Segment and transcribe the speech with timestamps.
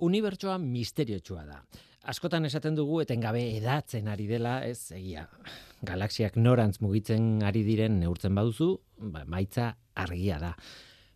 [0.00, 1.60] unibertsoa misteriotsua da.
[2.10, 5.26] Askotan esaten dugu etengabe edatzen ari dela, ez egia.
[5.84, 8.72] Galaxiak norantz mugitzen ari diren neurtzen baduzu,
[9.12, 10.54] ba, maitza argia da.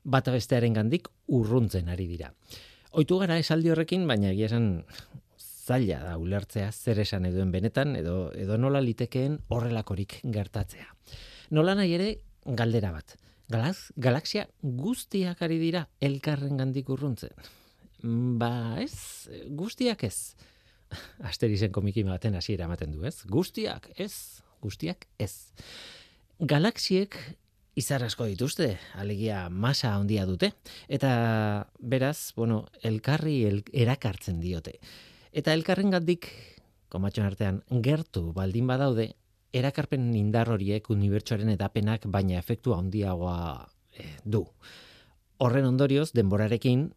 [0.05, 2.35] Bata bestearen gandik urruntzen ari dira.
[2.93, 4.69] Oitu gara esaldi horrekin, baina egia esan
[5.41, 10.91] zaila da ulertzea zer esan eduen benetan, edo, edo nola litekeen horrelakorik gertatzea.
[11.57, 12.09] Nola nahi ere,
[12.45, 13.17] galdera bat.
[13.49, 17.33] Galaz, galaxia guztiak ari dira elkarren gandik urruntzen.
[18.03, 20.35] Ba, ez, guztiak ez.
[21.31, 23.23] Asterizen komiki baten hasiera ematen du, ez?
[23.31, 25.53] Guztiak, ez, guztiak ez.
[26.39, 27.17] Galaxiek
[27.75, 30.53] izar asko dituzte, alegia masa handia dute,
[30.89, 34.79] eta beraz, bueno, elkarri el, erakartzen diote.
[35.35, 36.31] Eta elkarren gandik,
[36.95, 39.11] komatxon artean, gertu baldin badaude,
[39.55, 43.67] erakarpen indar horiek unibertsoaren edapenak baina efektu handiagoa
[43.99, 44.45] eh, du.
[45.43, 46.89] Horren ondorioz, denborarekin,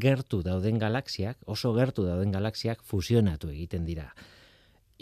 [0.00, 4.12] gertu dauden galaxiak, oso gertu dauden galaxiak fusionatu egiten dira.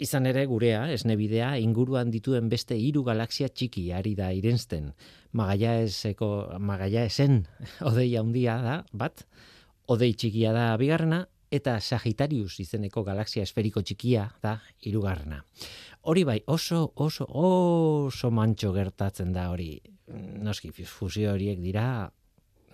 [0.01, 4.93] Izan ere gurea, esnebidea, inguruan dituen beste hiru galaxia txiki ari da irensten.
[5.37, 7.43] Magaia eseko, magaia esen,
[7.89, 9.25] odei handia da, bat,
[9.91, 15.41] odei txikia da bigarrena, eta Sagittarius izeneko galaxia esferiko txikia da hirugarrena.
[16.07, 19.75] Hori bai, oso, oso, oso mantxo gertatzen da hori.
[20.41, 21.85] Noski, fusio horiek dira,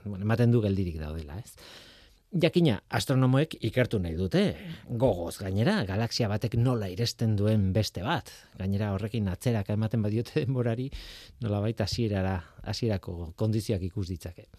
[0.06, 1.58] bueno, ematen du geldirik daudela, ez?
[2.36, 4.42] Jakina, astronomoek ikertu nahi dute,
[5.00, 8.28] gogoz gainera, galaxia batek nola iresten duen beste bat.
[8.59, 10.89] Gainera horrekin atzeraka ematen badiote denborari,
[11.39, 12.36] nola baita hasierara,
[12.67, 14.50] hasierako kondizioak ikus ditzake.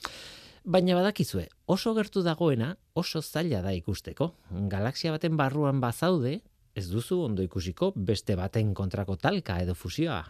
[0.64, 4.30] Baina badakizue, oso gertu dagoena, oso zaila da ikusteko.
[4.72, 6.38] Galaxia baten barruan bazaude,
[6.74, 10.22] ez duzu ondo ikusiko beste baten kontrako talka edo fusioa.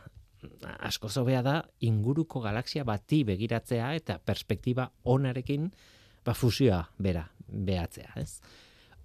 [0.91, 5.71] Asko zobea da, inguruko galaxia bati begiratzea eta perspektiba onarekin,
[6.29, 8.43] ba, fusioa bera, behatzea, ez?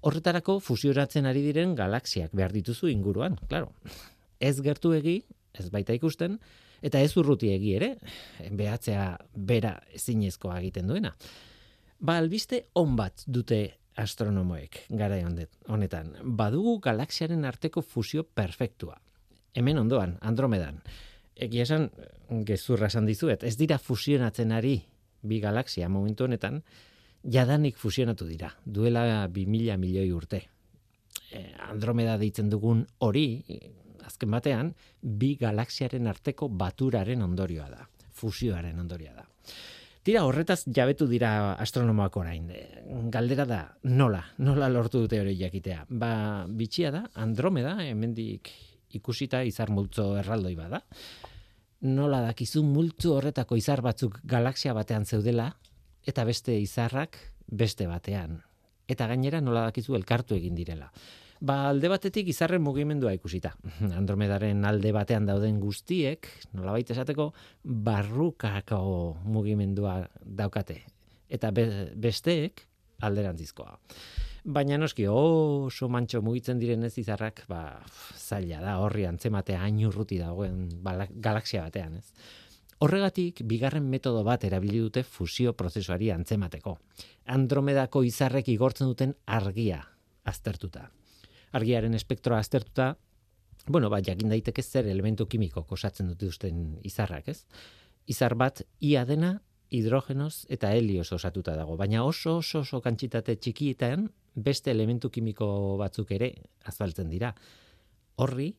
[0.04, 3.72] Horretarako fusioratzen ari diren galaxiak behar dituzu inguruan, claro.
[4.44, 5.22] Ez gertu egi,
[5.56, 6.36] ez baita ikusten,
[6.84, 7.94] eta ez urruti egi ere,
[8.52, 11.14] behatzea bera ezinezkoa egiten duena.
[12.04, 13.62] Ba, albiste on bat dute
[13.96, 15.22] astronomoek gara
[15.72, 16.16] honetan.
[16.24, 18.98] Badugu galaxiaren arteko fusio perfektua.
[19.56, 20.82] Hemen ondoan, Andromedan.
[21.40, 21.88] Egia esan,
[22.46, 24.82] gezurra esan dizuet, ez dira fusionatzen ari
[25.24, 26.60] bi galaxia momentu honetan,
[27.24, 30.42] jadanik fusionatu dira, duela bi mila milioi urte.
[31.32, 33.44] E, Andromeda deitzen dugun hori,
[34.06, 39.26] azken batean, bi galaxiaren arteko baturaren ondorioa da, fusioaren ondorioa da.
[40.04, 42.50] Tira, horretaz jabetu dira astronomoak orain.
[42.52, 42.64] E,
[43.12, 45.86] galdera da, nola, nola lortu dute hori jakitea.
[45.90, 46.14] Ba,
[46.48, 48.52] bitxia da, Andromeda, hemendik
[48.94, 50.84] ikusita izar multzo erraldoi bada.
[51.88, 55.50] Nola dakizu multzo horretako izar batzuk galaxia batean zeudela,
[56.08, 58.42] eta beste izarrak beste batean.
[58.88, 60.90] Eta gainera nola dakizu elkartu egin direla.
[61.44, 63.52] Ba, alde batetik izarren mugimendua ikusita.
[64.00, 67.32] Andromedaren alde batean dauden guztiek, nola baita esateko,
[67.64, 68.84] barrukako
[69.28, 70.82] mugimendua daukate.
[71.34, 72.68] Eta besteek
[73.04, 73.76] alderantzizkoa.
[74.44, 77.80] Baina noski oso mantxo mugitzen diren ez izarrak, ba,
[78.20, 82.08] zaila da horri antzematea hain urruti dagoen galaxia batean, ez?
[82.84, 86.74] Horregatik, bigarren metodo bat erabili dute fusio prozesuari antzemateko.
[87.32, 89.78] Andromedako izarrek igortzen duten argia
[90.28, 90.90] aztertuta.
[91.56, 92.90] Argiaren espektroa aztertuta,
[93.68, 97.46] bueno, ba, jakin daiteke zer elementu kimiko kosatzen dute usten izarrak, ez?
[98.12, 99.38] Izar bat, ia dena,
[99.72, 105.48] hidrogenoz eta helios osatuta dago, baina oso oso oso kantxitate txikietan beste elementu kimiko
[105.80, 106.34] batzuk ere
[106.68, 107.32] azaltzen dira.
[108.20, 108.52] Horri,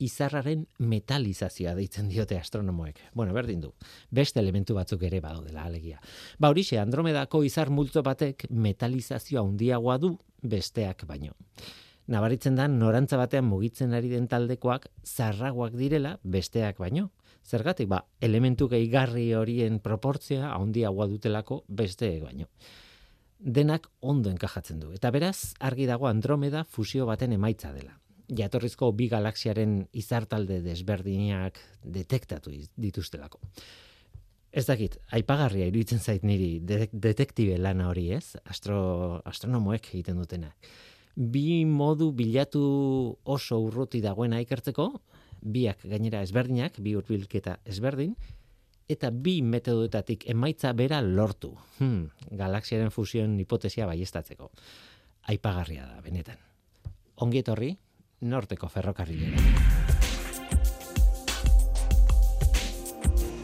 [0.00, 2.98] izarraren metalizazioa deitzen diote astronomoek.
[3.14, 3.72] Bueno, berdin du.
[4.10, 6.00] Beste elementu batzuk ere badaudela alegia.
[6.38, 11.36] Ba, horixe, Andromedako izar multzo batek metalizazioa handiagoa du besteak baino.
[12.10, 17.10] Nabaritzen da norantza batean mugitzen ari den taldekoak zarragoak direla besteak baino.
[17.46, 22.50] Zergatik ba, elementu gehigarri horien proportzioa handiagoa dutelako besteak baino.
[23.40, 28.00] Denak ondo enkajatzen du eta beraz argi dago Andromeda fusio baten emaitza dela
[28.36, 33.40] jatorrizko bi galaxiaren izartalde desberdinak detektatu dituztelako.
[34.50, 36.58] Ez dakit, aipagarria iruditzen zait niri
[36.92, 40.50] detektibe lana hori ez, Astro, astronomoek egiten dutena.
[41.14, 42.62] Bi modu bilatu
[43.24, 44.88] oso urruti dagoena ikertzeko,
[45.40, 48.16] biak gainera ezberdinak, bi urbilketa ezberdin,
[48.90, 51.52] eta bi metodoetatik emaitza bera lortu.
[51.78, 54.50] Hmm, galaxiaren fusioen hipotesia baiestatzeko.
[55.30, 56.40] Aipagarria da, benetan.
[57.22, 57.70] Ongi etorri,
[58.20, 59.38] norteko ferrokarrilera.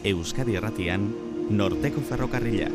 [0.05, 1.09] Euskadi Erratian,
[1.49, 2.69] norteko ferrokarrila.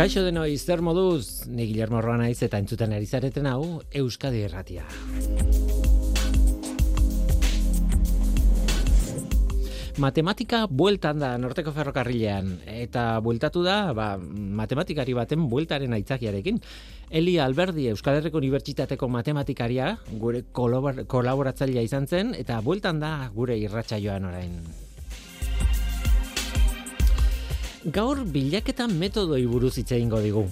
[0.00, 4.88] Kaixo denoi, zer moduz, ni Guillermo Roa naiz eta entzuten ari zareten hau Euskadi Erratia.
[9.98, 16.60] Matematika bueltan da norteko ferrokarrilean eta bueltatu da ba, matematikari baten bueltaren aitzakiarekin.
[17.10, 24.30] Eli Alberdi Euskal Herriko Unibertsitateko matematikaria gure kolaboratzailea izan zen eta bueltan da gure irratsaioan
[24.30, 24.54] orain.
[27.80, 30.42] Gaur bilaketa metodoi buruz hitz egingo digu.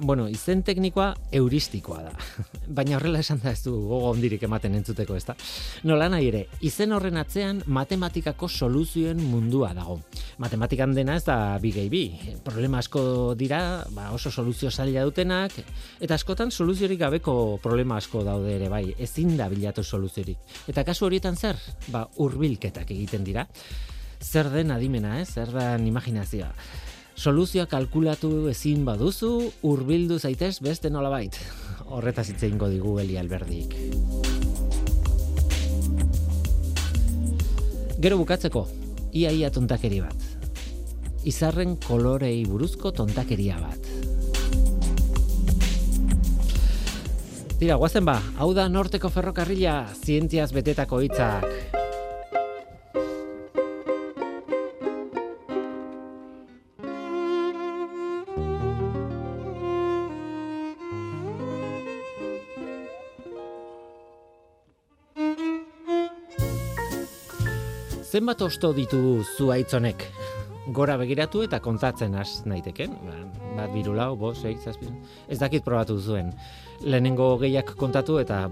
[0.00, 2.12] Bueno, izen teknikoa euristikoa da.
[2.78, 5.34] Baina horrela esan da ez du gogo ondirik ematen entzuteko, ezta?
[5.84, 9.98] Nola nahi ere, izen horren atzean matematikako soluzioen mundua dago.
[10.40, 12.02] Matematikan dena ez da bi gehi bi.
[12.40, 13.04] Problema asko
[13.36, 15.60] dira, ba, oso soluzio zaila dutenak,
[16.00, 20.40] eta askotan soluziorik gabeko problema asko daude ere bai, ezin da bilatu soluziorik.
[20.72, 21.60] Eta kasu horietan zer?
[21.92, 23.50] Ba, urbilketak egiten dira
[24.22, 25.26] zer den adimena, eh?
[25.26, 26.52] zer den imaginazioa.
[27.14, 31.36] Soluzioa kalkulatu ezin baduzu, hurbildu zaitez beste nolabait.
[31.92, 33.76] Horretaz hitze ingo digu Eli Alberdik.
[38.02, 38.64] Gero bukatzeko,
[39.12, 40.30] iaia ia tontakeri bat.
[41.28, 43.92] Izarren kolorei buruzko tontakeria bat.
[47.60, 51.81] Tira, guazen ba, hau da norteko ferrokarrila, zientziaz betetako hitzak.
[68.12, 70.02] Zenbat osto ditu zuaitzonek?
[70.76, 72.84] Gora begiratu eta kontatzen has naiteke.
[72.92, 73.14] Ba,
[73.56, 74.90] bat birulau, bo, sei, zazpi.
[75.32, 76.28] Ez dakit probatu zuen.
[76.84, 78.42] Lehenengo gehiak kontatu eta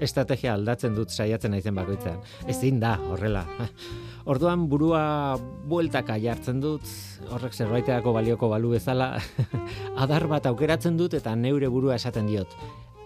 [0.00, 2.24] estrategia aldatzen dut saiatzen naizen bakoitzean.
[2.48, 3.44] Ezin da, horrela.
[4.32, 5.04] Orduan burua
[5.68, 6.88] bueltaka jartzen dut,
[7.28, 9.12] horrek zerbaiteako balioko balu bezala,
[10.06, 12.56] adar bat aukeratzen dut eta neure burua esaten diot.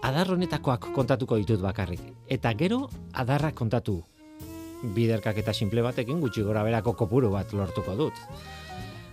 [0.07, 2.13] Adar honetakoak kontatuko ditut bakarrik.
[2.31, 4.05] Eta gero adarrak kontatu
[4.93, 8.23] biderkak eta simple batekin gutxi gora berako kopuru bat lortuko dut.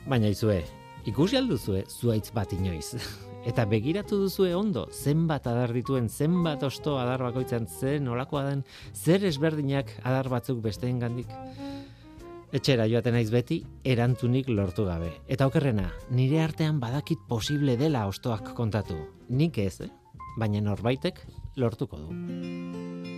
[0.08, 0.62] Baina izue,
[1.06, 2.96] ikusi alduzue zuaitz bat inoiz.
[3.42, 8.60] Eta begiratu duzue ondo, zenbat adar dituen, zenbat osto adar bakoitzan zen olakoa den,
[8.94, 11.32] zer ezberdinak adar batzuk besteen gandik.
[12.54, 15.10] Etxera joaten naiz beti, erantunik lortu gabe.
[15.26, 19.00] Eta okerrena, nire artean badakit posible dela ostoak kontatu.
[19.28, 19.90] Nik ez, eh?
[20.38, 21.24] baina norbaitek
[21.56, 23.11] lortuko du.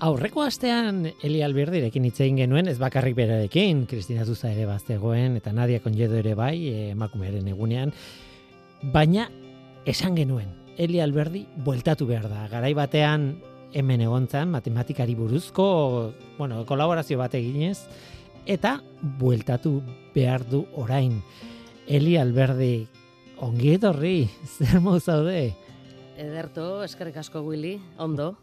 [0.00, 5.52] Aurreko astean Eli Alberdirekin hitz egin genuen, ez bakarrik berarekin, Kristina Zuza ere baztegoen eta
[5.52, 6.54] Nadia Konjedo ere bai,
[6.94, 7.92] emakumearen egunean,
[8.94, 9.26] baina
[9.84, 10.48] esan genuen,
[10.80, 12.46] Eli Alberdi bueltatu behar da.
[12.48, 13.28] Garai batean
[13.76, 15.68] hemen egontzan matematikari buruzko,
[16.38, 17.82] bueno, kolaborazio bat eginez
[18.48, 18.78] eta
[19.20, 19.82] bueltatu
[20.16, 21.18] behar du orain.
[21.84, 22.86] Eli Alberdi
[23.36, 25.50] ongi etorri, zer zaude?
[26.16, 28.38] Ederto, eskerrik asko Willy, ondo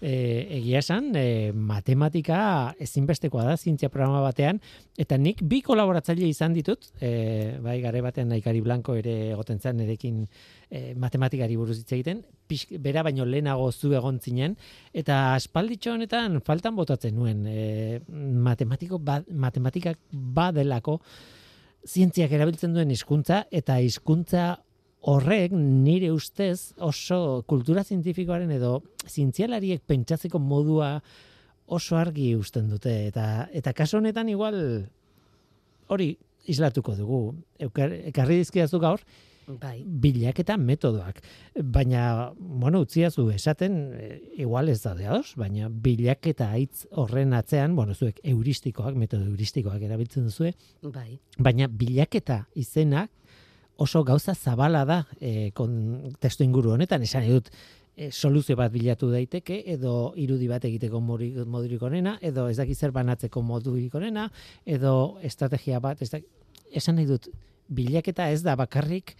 [0.00, 4.60] e, egia esan, e, matematika ezinbestekoa da zientzia programa batean,
[4.98, 9.80] eta nik bi kolaboratzaile izan ditut, e, bai gare batean naikari blanko ere egoten zen
[9.84, 10.20] erekin
[10.70, 12.22] e, matematikari buruz hitz egiten,
[12.80, 14.56] bera baino lehenago zu egon zinen,
[14.92, 21.00] eta aspalditxo honetan faltan botatzen nuen, e, matematiko ba, matematikak badelako
[21.88, 24.56] zientziak erabiltzen duen hizkuntza eta hizkuntza
[25.00, 30.98] horrek nire ustez oso kultura zientifikoaren edo zientzialariek pentsatzeko modua
[31.66, 33.06] oso argi usten dute.
[33.06, 34.58] Eta eta kaso honetan igual
[35.88, 36.16] hori
[36.48, 37.22] islatuko dugu.
[37.58, 39.02] Ekarri dizkiazu gaur
[39.60, 39.82] bai.
[39.84, 41.20] bilaketa metodoak.
[41.62, 44.08] Baina bueno utziazu esaten e,
[44.42, 50.28] igual ez da deos baina bilaketa hitz horren atzean bueno zuek euristikoak metodo euristikoak erabiltzen
[50.28, 51.18] duzue bai.
[51.38, 53.10] baina bilaketa izenak
[53.78, 57.48] oso gauza zabala da e, kon, testu inguru honetan, esan edut
[57.94, 62.94] e, soluzio bat bilatu daiteke, edo irudi bat egiteko modurik onena, edo ez dakit zer
[62.94, 64.28] banatzeko modurik onena,
[64.66, 66.10] edo estrategia bat, ez
[66.74, 67.30] esan nahi dut,
[67.68, 69.14] bilaketa ez da bakarrik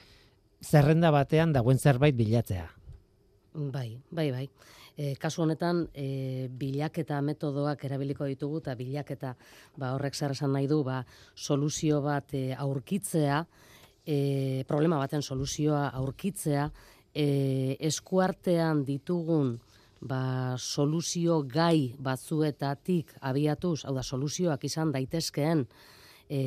[0.65, 2.67] zerrenda batean dagoen zerbait bilatzea.
[3.55, 4.45] Bai, bai, bai.
[4.99, 9.37] E, kasu honetan, e, bilaketa metodoak erabiliko ditugu, eta bilaketa
[9.79, 13.45] ba, horrek zer esan nahi du, ba, soluzio bat e, aurkitzea,
[14.09, 16.69] e, problema baten soluzioa aurkitzea,
[17.12, 19.59] e, eskuartean ditugun
[20.00, 25.67] ba, soluzio gai batzuetatik abiatuz, hau da, soluzioak izan daitezkeen
[26.29, 26.41] e,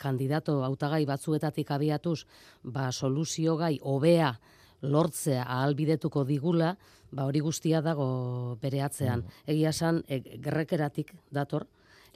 [0.00, 2.24] kandidato hautagai batzuetatik abiatuz,
[2.64, 4.34] ba, soluzio gai hobea
[4.82, 6.74] lortzea ahalbidetuko digula,
[7.12, 9.22] ba, hori guztia dago bere atzean.
[9.22, 9.42] Mm.
[9.54, 11.66] Egia esan, e, gerrekeratik dator,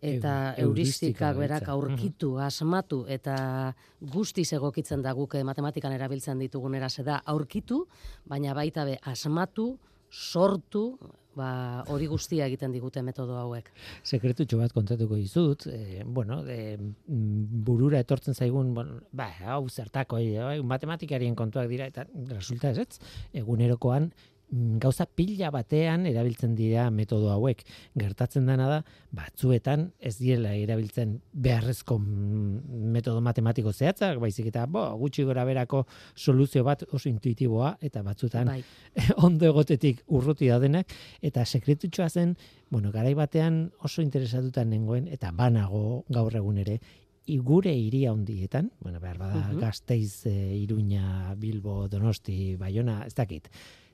[0.01, 3.37] eta euristikak berak aurkitu, asmatu, eta
[4.01, 7.85] guztiz egokitzen da guke matematikan erabiltzen ditugun erase da, aurkitu,
[8.29, 9.75] baina baita be, asmatu,
[10.11, 10.99] sortu,
[11.37, 11.51] ba,
[11.93, 13.71] hori guztia egiten digute metodo hauek.
[14.03, 20.61] Sekretu bat kontatuko dizut, e, bueno, mm, burura etortzen zaigun, bueno, ba, hau zertako, e,
[20.63, 22.99] matematikarien kontuak dira, eta resulta ez,
[23.33, 24.11] egunerokoan
[24.51, 27.63] gauza pila batean erabiltzen dira metodo hauek.
[27.99, 28.79] Gertatzen dena da,
[29.15, 35.85] batzuetan ez diela erabiltzen beharrezko mm, metodo matematiko zehatzak, baizik eta bo, gutxi gora berako
[36.17, 38.63] soluzio bat oso intuitiboa, eta batzuetan bai.
[39.27, 40.91] ondo egotetik urruti da denak,
[41.23, 42.35] eta sekretutxoa zen,
[42.71, 46.81] bueno, garai batean oso interesatutan nengoen, eta banago gaur egun ere,
[47.31, 53.47] igure iria hondietan, bueno, behar bada, uh gazteiz, e, Iruña, Bilbo, Donosti, Bayona, ez dakit,
[53.47, 53.90] Mm,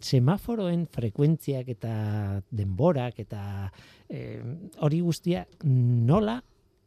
[0.00, 1.94] semaforoen frekuentziak eta
[2.50, 3.40] denborak eta
[4.08, 4.40] eh,
[4.84, 6.38] hori guztia nola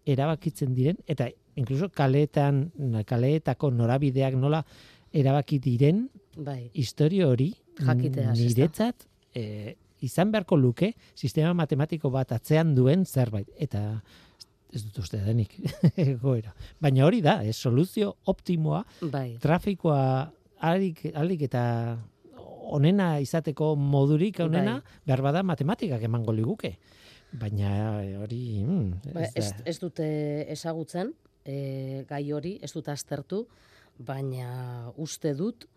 [0.06, 1.28] erabakitzen diren eta
[1.60, 2.70] incluso kaleetan
[3.06, 4.64] kaleetako norabideak nola
[5.12, 6.08] erabaki diren
[6.38, 6.70] bai.
[6.74, 9.06] historio hori jakiteaz niretzat
[9.36, 14.02] e, izan beharko luke sistema matematiko bat atzean duen zerbait eta
[14.74, 15.56] ez dut uste denik
[15.98, 16.54] egoera.
[16.80, 19.40] Baina hori da, ez soluzio optimoa bai.
[19.42, 20.30] trafikoa
[20.70, 21.64] alik, alik eta
[22.76, 25.00] onena izateko modurik onena bai.
[25.06, 26.78] behar bada matematikak emango liguke.
[27.32, 27.72] Baina
[28.22, 28.44] hori...
[28.66, 30.08] Mm, ez, ez, ez dute
[30.50, 31.12] ezagutzen,
[31.46, 33.44] e, gai hori, ez dut aztertu,
[34.00, 35.68] baina uste dut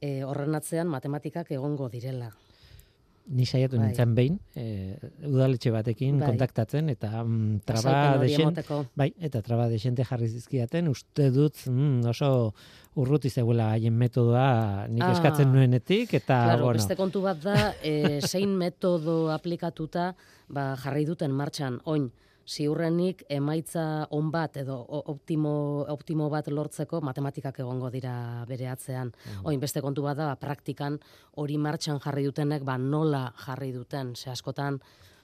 [0.00, 2.30] e, horren atzean matematikak egongo direla.
[3.30, 3.86] Ni saiatu bai.
[3.86, 4.96] nintzen behin, e,
[5.28, 6.32] udaletxe batekin bai.
[6.32, 12.52] kontaktatzen, eta mm, traba de bai, eta traba de jarri zizkiaten, uste dut mm, oso
[12.98, 16.80] urruti zegoela haien metodoa nik ah, eskatzen nuenetik eta claro, bueno.
[16.80, 20.12] beste kontu bat da e, zein metodo aplikatuta
[20.48, 22.10] ba, jarri duten martxan oin
[22.48, 24.78] ziurrenik emaitza on bat edo
[25.12, 29.12] optimo, optimo bat lortzeko matematikak egongo dira bere atzean.
[29.12, 29.46] Mm.
[29.50, 30.98] Oin beste kontu bat da ba, praktikan
[31.36, 34.16] hori martxan jarri dutenek ba, nola jarri duten.
[34.16, 34.80] Ze askotan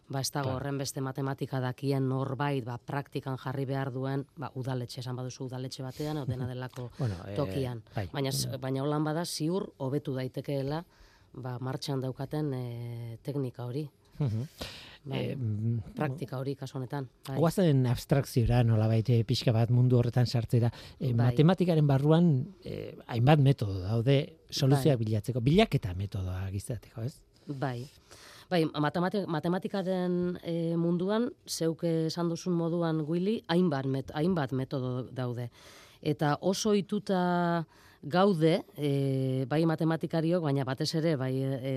[0.09, 5.03] ba ez dago horren beste matematika dakien norbait ba praktikan jarri behar duen ba udaletxe
[5.03, 7.83] esan baduzu udaletxe batean dena delako bueno, eh, tokian.
[7.95, 10.85] bai, baina baina holan bada ziur hobetu daitekeela
[11.35, 13.89] ba martxan daukaten e, teknika hori
[15.05, 15.37] bai, e,
[15.97, 17.37] praktika hori kasu honetan bai.
[17.38, 22.33] Guazen abstrakziora nola baite pixka bat mundu horretan sartzera e, matematikaren barruan
[22.64, 24.19] e, hainbat metodo daude
[24.50, 25.05] soluzioak bai.
[25.05, 27.14] bilatzeko bilaketa metodoa gizateko ez
[27.49, 27.87] bai
[28.49, 35.50] Bai, matematikaren e, munduan, zeuke esan duzun moduan guili, hainbat, met, hainbat metodo daude.
[36.00, 37.67] Eta oso ituta
[38.00, 41.75] gaude, e, bai matematikariok, baina batez ere, bai e,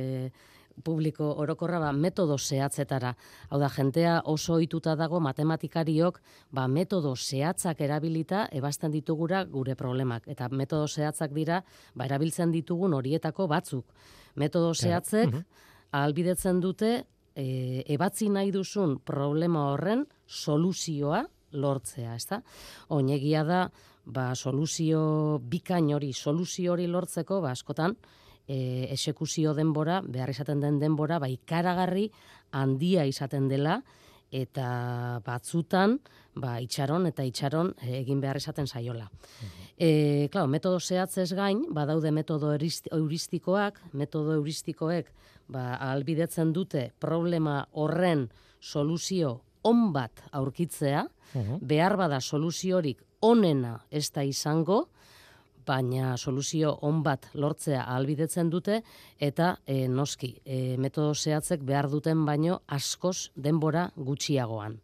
[0.83, 3.13] publiko orokorra, ba, metodo zehatzetara.
[3.49, 10.27] Hau da, jentea oso ituta dago matematikariok, ba, metodo zehatzak erabilita, ebazten ditugura gure problemak.
[10.27, 11.61] Eta metodo zehatzak dira,
[11.95, 13.85] ba, erabiltzen ditugun horietako batzuk.
[14.35, 15.35] Metodo zehatzek,
[15.91, 16.91] ahalbidetzen dute
[17.35, 22.41] e, ebatzi nahi duzun problema horren soluzioa lortzea, ezta?
[22.95, 23.65] Oinegia da,
[24.05, 27.97] ba, soluzio bikain hori, soluzio hori lortzeko, ba, askotan,
[28.47, 32.09] e, esekuzio denbora, behar izaten den denbora, ba, ikaragarri
[32.51, 33.81] handia izaten dela,
[34.31, 35.97] eta batzutan,
[36.39, 39.09] ba, itxaron eta itxaron egin behar izaten saiola.
[39.75, 45.11] E, claro, metodo zehatzez gain, badaude metodo euristikoak, metodo euristikoek
[45.51, 48.29] ba, albidetzen dute problema horren
[48.61, 51.05] soluzio on bat aurkitzea,
[51.61, 54.87] behar bada soluziorik onena ez da izango,
[55.65, 58.81] baina soluzio on bat lortzea albidetzen dute,
[59.19, 64.79] eta e, noski, e, metodo zehatzek behar duten baino askoz denbora gutxiagoan.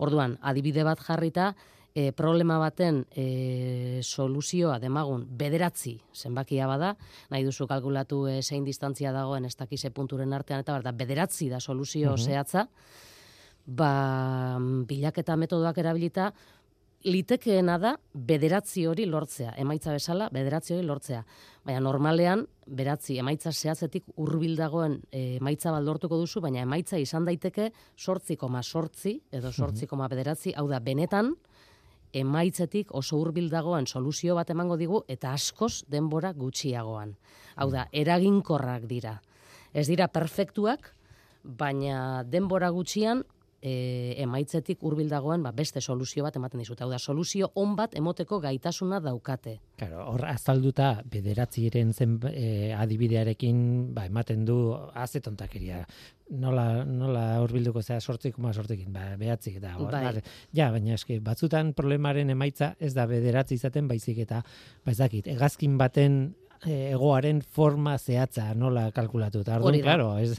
[0.00, 1.52] Orduan, adibide bat jarrita,
[1.94, 6.94] e, problema baten e, soluzioa demagun bederatzi zenbakia bada,
[7.30, 11.60] nahi duzu kalkulatu e, zein distantzia dagoen ez dakize punturen artean, eta da, bederatzi da
[11.60, 12.66] soluzio mm zehatza,
[13.66, 16.30] ba, bilaketa metodoak erabilita,
[17.04, 21.22] litekeena da bederatzi hori lortzea, emaitza bezala bederatzi hori lortzea.
[21.64, 27.70] Baina normalean, beratzi, emaitza zehatzetik urbil dagoen emaitza bat lortuko duzu, baina emaitza izan daiteke
[27.96, 31.34] sortzi koma sortzi, edo sortzi koma bederatzi, hau da, benetan,
[32.12, 37.14] emaitzetik oso hurbil dagoen soluzio bat emango digu eta askoz denbora gutxiagoan.
[37.56, 39.20] Hau da, eraginkorrak dira.
[39.72, 40.90] Ez dira perfektuak,
[41.44, 43.22] baina denbora gutxian
[43.62, 46.84] e, emaitzetik hurbil dagoen ba, beste soluzio bat ematen dizute.
[46.84, 49.58] Hau da, soluzio on bat emoteko gaitasuna daukate.
[49.80, 54.58] Claro, hor azalduta bederatziren zen e, adibidearekin ba, ematen du
[54.94, 55.84] azetontakeria.
[56.40, 59.74] Nola, nola hurbilduko zea sortzik, ma sortzekin, ba, behatzik da.
[59.80, 60.04] Bai.
[60.04, 60.26] ba,
[60.56, 64.44] ja, baina eske, batzutan problemaren emaitza ez da bederatzi izaten baizik eta,
[64.84, 66.20] ba ez dakit, egazkin baten
[66.64, 69.42] e, egoaren forma zehatza nola kalkulatu.
[69.44, 70.38] Eta orduan, claro, ez,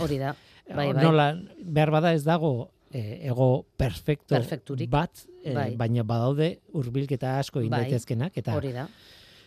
[0.00, 0.32] Hori da,
[0.74, 1.04] bai, bai.
[1.04, 1.26] nola,
[1.62, 4.90] behar bada ez dago e, ego perfecto Perfekturik.
[4.90, 5.10] bat,
[5.44, 5.76] e, Bai.
[5.76, 7.66] baina badaude hurbilketa asko Bai.
[7.66, 8.88] indaitezkenak, eta Hori da.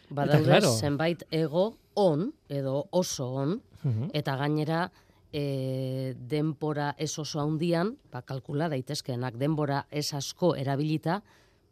[0.09, 0.71] Badaude claro.
[0.77, 4.09] zenbait ego on, edo oso on, Mhm.
[4.13, 4.91] eta gainera
[5.31, 11.21] e, denbora ez oso handian, ba, kalkula daitezkeenak, denbora ez asko erabilita,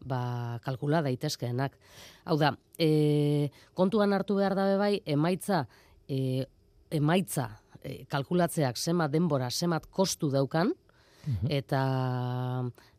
[0.06, 1.74] ba, kalkula daitezkeenak.
[2.26, 5.68] Hau da, e, kontuan hartu behar dabe bai, emaitza,
[6.08, 6.46] e,
[6.92, 10.74] emaitza e, kalkulatzeak zenbat denbora, zenbat kostu daukan,
[11.50, 11.82] eta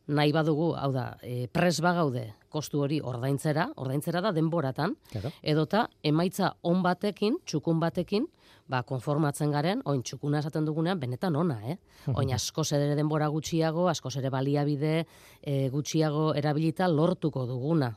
[0.09, 5.31] nahi badugu, hau da, e, pres bagaude kostu hori ordaintzera, ordaintzera da denboratan, Claro.
[5.41, 8.25] edota emaitza on batekin, txukun batekin,
[8.69, 11.77] ba, konformatzen garen, oin txukuna esaten dugunean, benetan ona, eh?
[12.13, 15.05] Oin askoz ere denbora gutxiago, askoz ere baliabide
[15.41, 17.95] e, gutxiago erabilita lortuko duguna.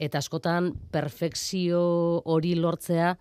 [0.00, 1.80] Eta askotan perfekzio
[2.24, 3.16] hori lortzea,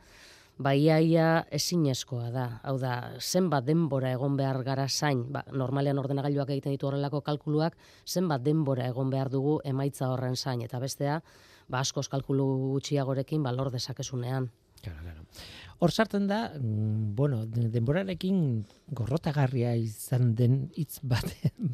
[0.59, 2.45] baiaia ezinezkoa da.
[2.67, 7.77] Hau da, zenbat denbora egon behar gara zain, ba, normalean ordenagailuak egiten ditu horrelako kalkuluak,
[8.05, 11.21] zenbat denbora egon behar dugu emaitza horren zain, eta bestea,
[11.69, 14.49] ba, askoz kalkulu gutxiagorekin ba, lor dezakezunean.
[14.81, 15.23] Claro, claro.
[15.79, 21.23] Hor sartzen da, mm, bueno, de- denborarekin gorrotagarria izan den hitz bat,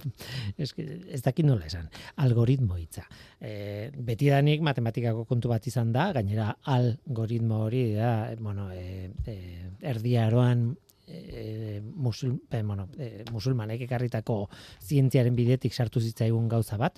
[0.62, 1.90] eske, ez dakit nola esan,
[2.22, 3.06] algoritmo hitza.
[3.42, 9.38] E, betidanik matematikako kontu bat izan da, gainera algoritmo hori da, bueno, e, e,
[9.82, 10.68] erdiaroan
[11.08, 14.44] e, musul, e, bueno, e, musulmanek ekarritako
[14.86, 16.98] zientziaren bidetik sartu zitzaigun gauza bat.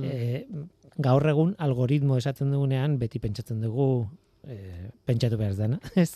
[0.00, 0.46] E,
[0.96, 4.06] gaur egun algoritmo esaten dugunean beti pentsatzen dugu
[4.46, 5.78] e, pentsatu behar dena.
[6.02, 6.12] Ez,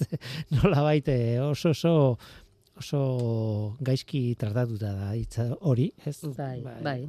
[0.54, 1.94] nola baite oso oso
[2.80, 3.00] oso
[3.84, 6.16] gaizki tratatuta da hitza hori, ez?
[6.36, 7.00] Bai, Ba, bai.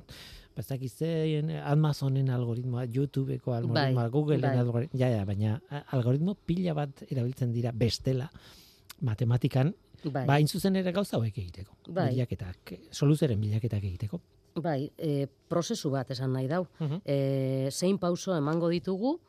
[0.55, 4.57] ba, dakit zein Amazonen algoritmoa, YouTubeko algoritmoa, Bai, Googleen bai.
[4.59, 5.61] algoritmoa, ja, ja, baina
[5.95, 8.27] algoritmo pila bat erabiltzen dira bestela
[9.01, 9.71] matematikan,
[10.03, 10.25] Bai.
[10.27, 11.77] ba, hain zuzen ere gauza hauek egiteko.
[11.87, 12.09] Bai.
[12.15, 14.19] Bilaketak, soluzeren bilaketak egiteko.
[14.61, 16.65] Bai, e, prozesu bat esan nahi dau.
[16.79, 17.01] Mhm.
[17.05, 19.19] E, zein pauso emango ditugu,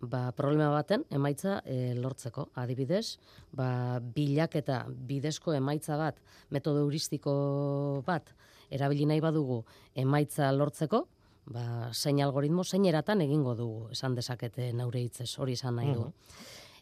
[0.00, 2.48] ba, problema baten emaitza e, lortzeko.
[2.60, 3.18] Adibidez,
[3.52, 8.34] ba, bilaketa bidezko emaitza bat, metodo heuristiko bat,
[8.70, 9.62] erabili nahi badugu
[9.94, 11.04] emaitza lortzeko,
[11.52, 16.10] ba, zein algoritmo, zein eratan egingo dugu, esan dezakete naure hitzez, hori esan nahi du.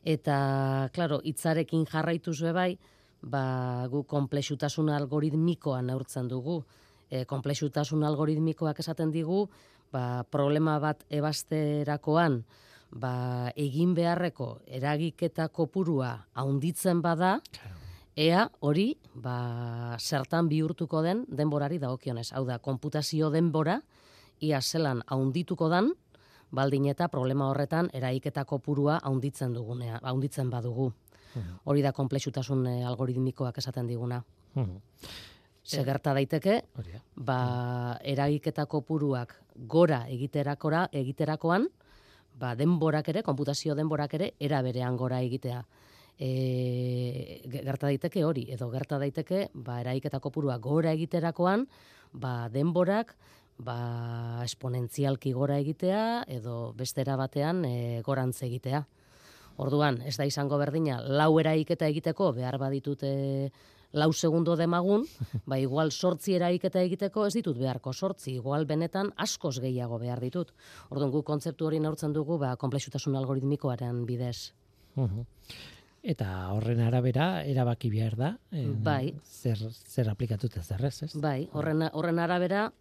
[0.03, 2.70] Eta, klaro, hitzarekin jarraituz be bai,
[3.22, 6.62] ba, gu komplexutasun algoritmikoa neurtzen dugu.
[7.12, 9.44] E, komplexutasun algoritmikoak esaten digu,
[9.92, 12.42] ba, problema bat ebasterakoan,
[12.92, 17.38] ba, egin beharreko eragiketa kopurua haunditzen bada,
[18.16, 22.31] ea hori ba, zertan bihurtuko den denborari dagokionez.
[22.37, 23.81] Hau da, konputazio denbora,
[24.40, 25.92] ia zelan haundituko dan,
[26.52, 30.92] baldin eta problema horretan eraiketa kopurua haunditzen dugunea, haunditzen badugu.
[31.64, 34.22] Hori da komplexutasun eh, algoritmikoak esaten diguna.
[34.55, 34.76] Mhm.
[35.64, 36.64] Ze gerta daiteke,
[37.16, 41.68] ba, eragiketa kopuruak gora egiterakora, egiterakoan,
[42.38, 45.62] ba, denborak ere, konputazio denborak ere, era berean gora egitea.
[46.18, 51.66] E, ge- gerta daiteke hori, edo gerta daiteke, ba, eragiketa kopurua gora egiterakoan,
[52.12, 53.14] ba, denborak,
[53.59, 58.85] ba, esponentzialki gora egitea, edo bestera batean e, gorantz egitea.
[59.62, 63.51] Orduan, ez da izango berdina, lau eraiketa egiteko, behar baditute
[63.92, 65.05] lau segundo demagun,
[65.46, 70.52] ba igual sortzi eraiketa egiteko ez ditut beharko sortzi, igual benetan askoz gehiago behar ditut.
[70.90, 74.52] Orduan, gu kontzeptu hori neurtzen dugu, ba, komplexutasun algoritmikoaren bidez.
[74.96, 75.26] Mhm.
[76.02, 79.14] Eta horren arabera erabaki behar da, eh, Bai.
[79.22, 81.14] zer, zer aplikatuta zer ez?
[81.14, 82.72] Bai, horren, horren arabera,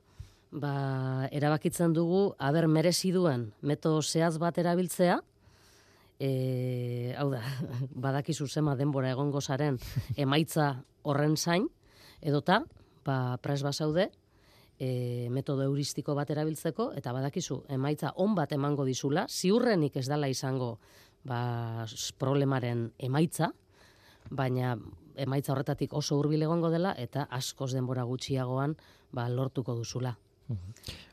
[0.52, 5.22] ba, erabakitzen dugu, aber merezi duen metodo zehaz bat erabiltzea,
[6.22, 7.42] e, hau da,
[8.06, 9.80] badakizu zema denbora egongo zaren
[10.16, 11.68] emaitza horren zain,
[12.22, 12.62] edota,
[13.06, 14.10] ba, pres bazaude,
[14.82, 20.30] e, metodo heuristiko bat erabiltzeko, eta badakizu, emaitza on bat emango dizula, ziurrenik ez dala
[20.32, 20.78] izango
[21.28, 21.86] ba,
[22.22, 23.52] problemaren emaitza,
[24.30, 24.76] baina
[25.22, 28.78] emaitza horretatik oso hurbil egongo dela, eta askoz denbora gutxiagoan
[29.14, 30.16] ba, lortuko duzula.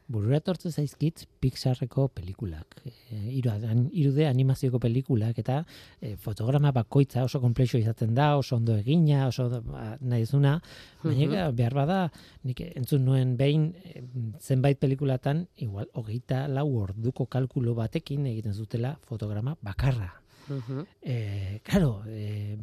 [0.09, 5.59] Burura etortzen zaizkit Pixarreko pelikulak, e, irude animazioko pelikulak eta
[6.01, 10.55] e, fotograma bakoitza oso komplexo izaten da, oso ondo egina, oso ba, nahi zuna,
[11.05, 11.99] baina behar bada,
[12.49, 14.03] nik entzun nuen behin e,
[14.41, 20.15] zenbait pelikulatan, igual, hogeita lau orduko kalkulo batekin egiten zutela fotograma bakarra.
[20.49, 22.57] Uh e, claro, e,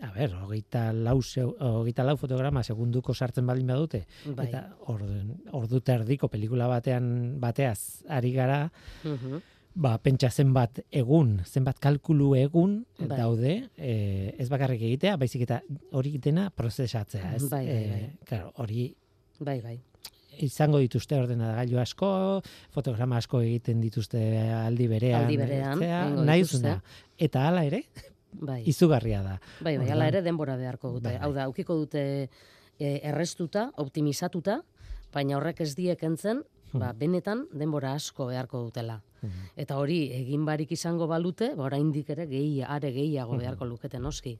[0.00, 4.48] a ber, hogeita lau, hogeita lau fotograma segunduko sartzen baldin badute, bai.
[4.48, 8.66] eta ordu erdiko pelikula batean bateaz ari gara,
[9.04, 9.40] uh
[9.74, 13.18] ba, pentsa zenbat egun, zenbat kalkulu egun bai.
[13.18, 13.92] daude, e,
[14.38, 15.60] ez bakarrik egitea, baizik eta
[15.92, 17.44] hori egitena prozesatzea, ez?
[17.48, 18.02] Bai, bai, bai.
[18.02, 18.90] E, claro, hori...
[19.40, 19.78] Bai, bai
[20.40, 22.08] izango dituzte ordenagailu asko,
[22.72, 24.20] fotograma asko egiten dituzte
[24.56, 26.46] aldi berean, aldi berean nahi
[27.20, 27.82] Eta hala ere,
[28.32, 28.62] bai.
[28.68, 29.38] izugarria da.
[29.60, 31.08] Bai, bai, hala ere denbora beharko dute.
[31.10, 31.18] Bai.
[31.22, 32.02] Hau da, aukiko dute
[32.78, 34.60] e, errestuta, optimizatuta,
[35.14, 36.98] baina horrek ez diek entzen, ba, hmm.
[36.98, 39.00] benetan denbora asko beharko dutela.
[39.20, 39.50] Hmm.
[39.60, 43.44] Eta hori, egin barik izango balute, ba, oraindik ere gehi, are gehiago hmm.
[43.44, 44.38] beharko lukete noski.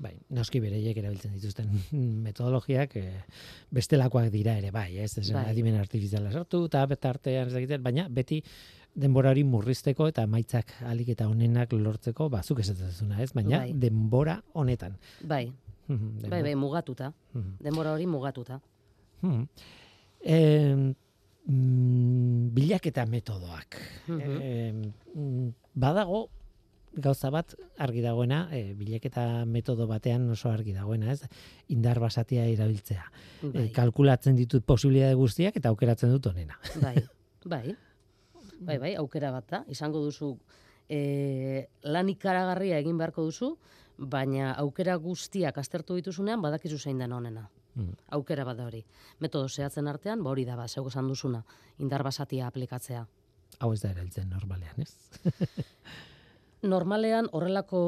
[0.00, 1.68] Bai, noski bereiek erabiltzen dituzten
[2.26, 3.06] metodologiak e,
[3.76, 5.44] bestelakoak dira ere, bai, ez, ez bai.
[5.52, 8.40] adimen artifiziala sortu, eta betartean ez egiten, baina beti
[8.94, 13.72] denbora hori murrizteko eta maitzak alik eta honenak lortzeko, bazuk ez ez, baina bai.
[13.72, 14.96] denbora honetan.
[15.22, 15.52] Bai,
[16.28, 17.12] bai, bai, mugatuta,
[17.60, 18.60] denbora hori mugatuta.
[20.20, 20.74] E,
[21.46, 23.78] mm, bilaketa metodoak.
[24.08, 24.72] E,
[25.74, 26.28] badago,
[26.92, 31.28] gauza bat argi dagoena, e, bilaketa metodo batean oso argi dagoena, ez?
[31.70, 33.06] Indar basatia erabiltzea.
[33.40, 33.70] Bai.
[33.72, 36.58] kalkulatzen ditut posibilitate guztiak eta aukeratzen dut honena.
[36.82, 36.96] Bai.
[37.46, 37.76] Bai.
[38.60, 39.62] Bai, bai, aukera bat da.
[39.72, 40.34] Izango duzu
[40.90, 43.54] e, lan ikaragarria egin beharko duzu,
[44.00, 47.48] baina aukera guztiak aztertu dituzunean badakizu zein den honena.
[47.74, 47.94] Mm.
[48.16, 48.82] Aukera bat da hori.
[49.20, 51.42] Metodo zehatzen artean, ba hori da ba, zeu esan duzuna,
[51.78, 53.06] indar basatia aplikatzea.
[53.60, 54.94] Hau ez da erailtzen normalean, ez?
[56.74, 57.82] normalean horrelako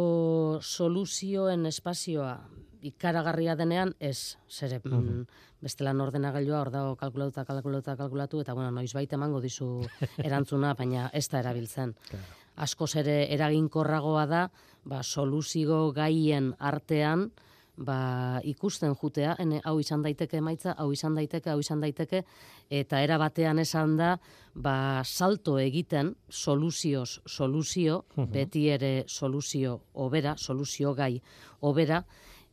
[0.62, 2.36] soluzioen espazioa
[2.82, 5.24] ikaragarria denean ez zere mm,
[5.62, 9.68] bestelan ordenagailua hor dago kalkulatuta kalkulatuta kalkulatu eta bueno noiz baita emango dizu
[10.26, 11.94] erantzuna baina ez da erabiltzen.
[12.10, 12.24] Claro.
[12.56, 14.42] asko ere eraginkorragoa da
[14.84, 17.30] ba soluzio gaien artean
[17.76, 22.22] ba, ikusten jutea, ene, hau izan daiteke emaitza, hau izan daiteke, hau izan daiteke,
[22.70, 24.16] eta era batean esan da,
[24.54, 31.14] ba, salto egiten, soluzioz, soluzio, beti ere soluzio obera, soluzio gai
[31.60, 32.02] obera,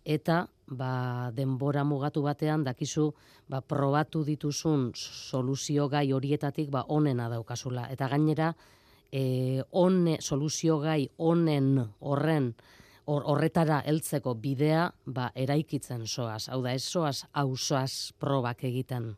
[0.06, 3.10] eta ba, denbora mugatu batean, dakizu,
[3.50, 7.88] ba, probatu dituzun soluzio gai horietatik, ba, onena daukazula.
[7.92, 8.54] Eta gainera,
[9.12, 12.54] e, one, soluzio gai onen horren,
[13.10, 16.48] horretara heltzeko bidea ba eraikitzen soaz.
[16.50, 19.16] Hau da, ez soaz ausoaz probak egiten.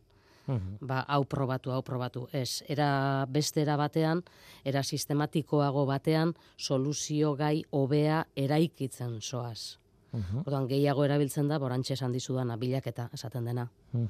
[0.47, 0.77] Mhm.
[0.81, 2.27] Ba, hau probatu, hau probatu.
[2.31, 4.23] Ez, era beste era batean,
[4.65, 9.80] era sistematikoago batean, soluzio gai hobea eraikitzen soaz.
[10.11, 13.69] Uh Orduan, gehiago erabiltzen da, borantxe esan dizudana, bilaketa esaten dena.
[13.93, 14.07] Uh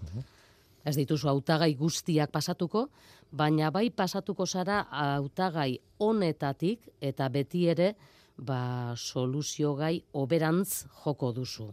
[0.81, 2.87] Ez dituzu hautagai guztiak pasatuko,
[3.31, 7.93] baina bai pasatuko zara hautagai honetatik eta beti ere
[8.37, 11.69] ba, soluzio gai oberantz joko duzu.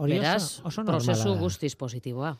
[0.00, 2.32] Hori Beraz, oso, prozesu guztiz positiboa.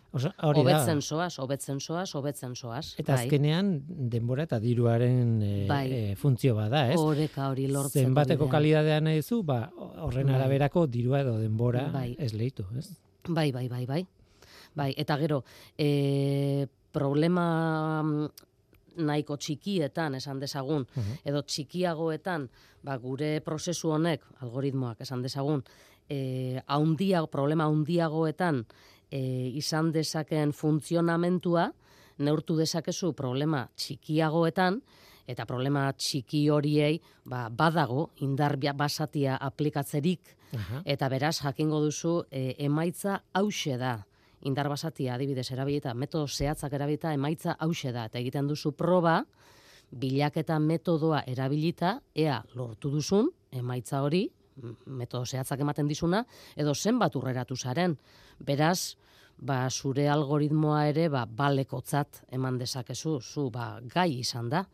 [0.52, 2.94] Obetzen soaz, obetzen soaz, obetzen soaz.
[2.98, 3.24] Eta bai.
[3.24, 5.84] azkenean, denbora eta diruaren e, bai.
[5.92, 6.98] e, funtzio bada, ez?
[7.00, 8.10] Horeka hori lortzen.
[8.10, 9.62] Zenbateko kalidadea nahi zu, ba,
[10.06, 10.38] horren bai.
[10.40, 12.14] araberako dirua edo denbora bai.
[12.18, 12.88] ez lehitu, ez?
[13.28, 14.04] Bai, bai, bai, bai.
[14.74, 15.42] Bai, eta gero,
[15.78, 18.06] e, problema
[18.96, 20.86] nahiko txikietan esan dezagun
[21.24, 22.48] edo txikiagoetan
[22.82, 25.62] ba, gure prozesu honek algoritmoak esan dezagun
[26.10, 28.64] eh haundia problema handiagoetan
[29.10, 29.20] e,
[29.54, 31.70] izan dezakeen funtzionamentua
[32.18, 34.80] neurtu dezakezu problema txikiagoetan
[35.30, 40.36] eta problema txiki horiei ba, badago indar basatia aplikatzerik.
[40.84, 44.00] Eta beraz jakingo duzu e, emaitza hause da.
[44.42, 49.20] Indar basatia adibidez erabilita, metodo zehatzak erabilita, emaitza hause da, eta egiten duzu proba,
[49.90, 54.30] bilaketa metodoa erabilita, ea lortu duzun, emaitza hori,
[54.86, 56.24] metodo zehatzak ematen dizuna,
[56.56, 57.96] edo zenbat urreratu zaren.
[58.38, 58.96] Beraz,
[59.38, 64.64] ba, zure algoritmoa ere, ba, balekotzat eman dezakezu, zu, ba, gai izan da,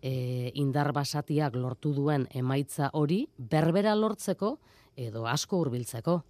[0.00, 4.56] e, indar basatiak lortu duen emaitza hori, berbera lortzeko,
[4.96, 6.20] edo asko hurbiltzeko.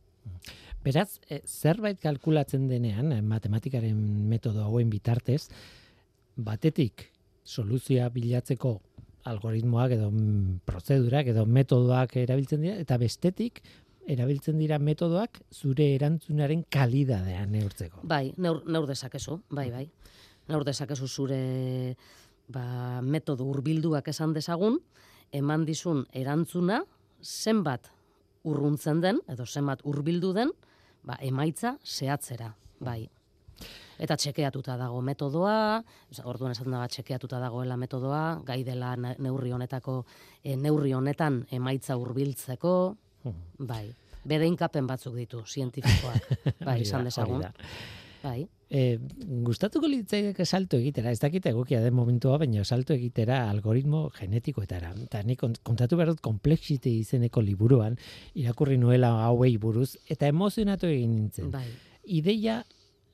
[0.87, 3.99] Beraz, e, zerbait kalkulatzen denean, e, matematikaren
[4.31, 5.47] metodo hauen bitartez,
[6.37, 7.11] batetik
[7.47, 8.81] soluzioa bilatzeko
[9.27, 13.63] algoritmoak edo mm, prozedurak edo metodoak erabiltzen dira, eta bestetik
[14.07, 18.05] erabiltzen dira metodoak zure erantzunaren kalidadea neurtzeko.
[18.07, 19.87] Bai, neur, neur dezakezu, bai, bai.
[20.47, 21.41] Neur dezakezu zure
[22.49, 24.79] ba, metodo hurbilduak esan dezagun,
[25.35, 26.85] eman dizun erantzuna
[27.23, 27.91] zenbat
[28.47, 30.55] urruntzen den, edo zenbat hurbildu den,
[31.03, 33.09] ba, emaitza zehatzera, bai.
[34.03, 35.83] Eta txekeatuta dago metodoa,
[36.25, 40.03] orduan esaten da txekeatuta dagoela metodoa, gai dela neurri honetako
[40.43, 42.75] e, neurri honetan emaitza hurbiltzeko,
[43.59, 43.87] bai.
[44.27, 46.33] Bedeinkapen batzuk ditu zientifikoak,
[46.67, 47.47] bai, izan dezagun.
[48.25, 48.41] Bai.
[48.67, 48.99] E,
[49.47, 54.91] gustatuko litzaideke salto egitera, ez dakite egokia den momentua, baina salto egitera algoritmo genetikoetara.
[55.05, 57.95] Eta ni kontatu behar dut komplexite izeneko liburuan,
[58.35, 61.53] irakurri nuela hauei buruz, eta emozionatu egin nintzen.
[61.55, 61.69] Bai.
[62.19, 62.65] Ideia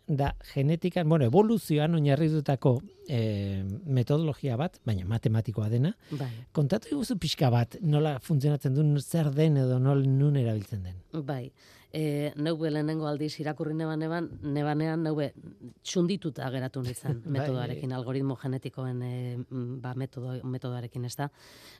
[0.06, 2.74] da genetikan, bueno, evoluzioan oinarritutako
[3.08, 5.92] e, metodologia bat, baina matematikoa dena.
[6.10, 6.30] Bai.
[6.52, 10.98] Kontatu iguzu pixka bat, nola funtzionatzen duen zer den edo nol nun erabiltzen den.
[11.26, 11.46] Bai.
[11.92, 15.26] E, neube lehenengo aldiz irakurri neban neban, nebanean neube
[15.84, 17.34] txundituta geratu nintzen bai.
[17.36, 19.14] metodoarekin, algoritmo genetikoen e,
[19.82, 21.28] ba, metodo, metodoarekin, ez da.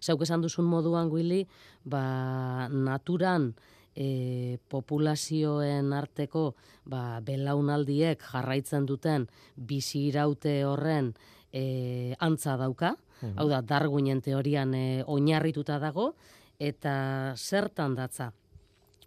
[0.00, 1.46] Zeuk esan duzun moduan, Willy,
[1.84, 3.54] ba, naturan,
[3.94, 6.52] e, populazioen arteko
[6.84, 9.26] ba, belaunaldiek jarraitzen duten
[9.56, 11.12] bizi iraute horren
[11.52, 13.34] e, antza dauka, mhm.
[13.38, 16.12] hau da, darguinen teorian e, oinarrituta dago,
[16.58, 18.30] eta zertan datza.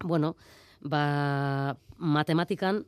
[0.03, 0.35] Bueno,
[0.81, 2.83] ba, matematikan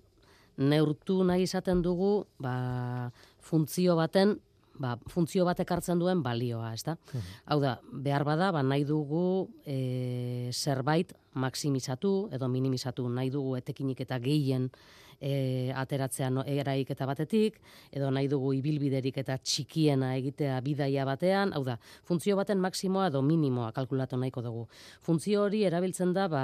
[0.58, 4.38] neurtu nahi izaten dugu ba, funtzio baten
[4.80, 6.98] ba, funtzio batek hartzen duen balioa, ezta?
[7.14, 7.34] Mhm.
[7.46, 14.02] Hau da, behar bada, ba, nahi dugu e, zerbait maksimizatu edo minimizatu nahi dugu etekinik
[14.02, 14.72] eta gehien
[15.20, 17.58] e, ateratzea no, eraik eta batetik,
[17.92, 23.24] edo nahi dugu ibilbiderik eta txikiena egitea bidaia batean, hau da, funtzio baten maksimoa edo
[23.26, 24.68] minimoa kalkulatu nahiko dugu.
[25.06, 26.44] Funtzio hori erabiltzen da, ba,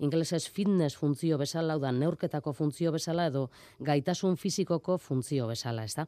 [0.00, 3.48] ingelesez fitness funtzio bezala, hau da, neurketako funtzio bezala edo
[3.84, 6.06] gaitasun fizikoko funtzio bezala, ez da?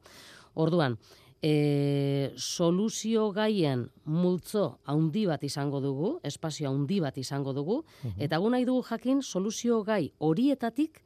[0.59, 0.97] Orduan,
[1.43, 8.23] e, soluzio gaien multzo haundi bat izango dugu, espazio haundi bat izango dugu, mhm.
[8.27, 11.03] eta gu nahi dugu jakin soluzio gai horietatik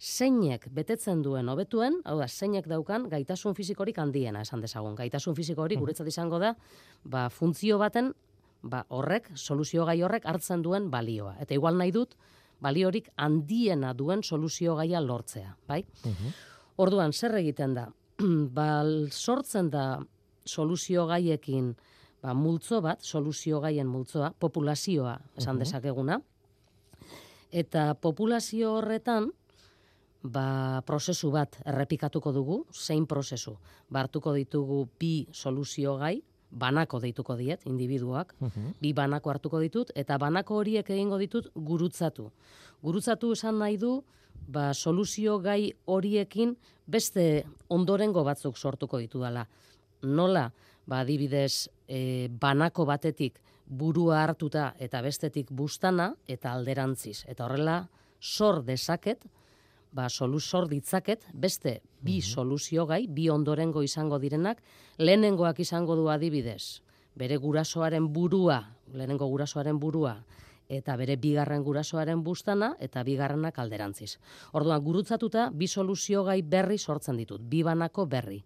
[0.00, 4.94] zeinek betetzen duen hobetuen, hau da, zeinek daukan gaitasun fizikorik handiena esan dezagun.
[4.98, 5.84] Gaitasun fizikorik mhm.
[5.84, 6.54] guretzat izango da,
[7.04, 8.12] ba, funtzio baten,
[8.62, 11.36] ba, horrek, soluzio gai horrek hartzen duen balioa.
[11.40, 12.14] Eta igual nahi dut,
[12.64, 15.84] baliorik handiena duen soluzio gaia lortzea, bai?
[16.04, 16.34] Mhm.
[16.84, 17.88] Orduan, zer egiten da?
[18.56, 18.68] ba,
[19.10, 19.86] sortzen da
[20.44, 21.74] soluzio gaiekin
[22.22, 26.20] ba, multzo bat, soluzio gaien multzoa, populazioa esan dezakeguna,
[27.52, 29.30] eta populazio horretan,
[30.24, 33.58] ba, prozesu bat errepikatuko dugu, zein prozesu.
[33.92, 36.16] Bartuko ditugu bi soluzio gai,
[36.54, 38.34] banako deituko diet, individuak,
[38.80, 42.30] bi banako hartuko ditut, eta banako horiek egingo ditut gurutzatu.
[42.82, 43.98] Gurutzatu esan nahi du,
[44.46, 49.46] ba, soluzio gai horiekin beste ondorengo batzuk sortuko ditu dela.
[50.02, 50.50] Nola,
[50.86, 57.24] ba, adibidez, e, banako batetik burua hartuta eta bestetik bustana eta alderantziz.
[57.28, 57.88] Eta horrela,
[58.20, 59.24] sor dezaket,
[59.94, 62.28] ba, solusor ditzaket, beste bi mhm.
[62.34, 64.62] soluzio gai, bi ondorengo izango direnak,
[64.98, 66.82] lehenengoak izango du adibidez,
[67.14, 68.60] bere gurasoaren burua,
[68.92, 70.18] lehenengo gurasoaren burua,
[70.68, 74.18] eta bere bigarren gurasoaren bustana eta bigarrenak alderantziz.
[74.52, 78.42] Orduan gurutzatuta bi soluzio gai berri sortzen ditut, bi banako berri.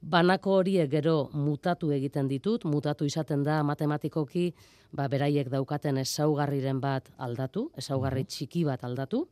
[0.00, 4.54] Banako horiek gero mutatu egiten ditut, mutatu izaten da matematikoki,
[4.92, 8.28] ba beraiek daukaten ezaugarriren bat aldatu, ezaugarri mhm.
[8.28, 9.26] txiki bat aldatu.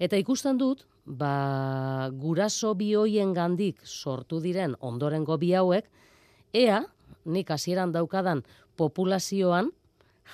[0.00, 5.90] Eta ikusten dut, ba guraso bi hoien gandik sortu diren ondorengo bi hauek,
[6.54, 6.80] ea
[7.24, 8.42] nik hasieran daukadan
[8.76, 9.70] populazioan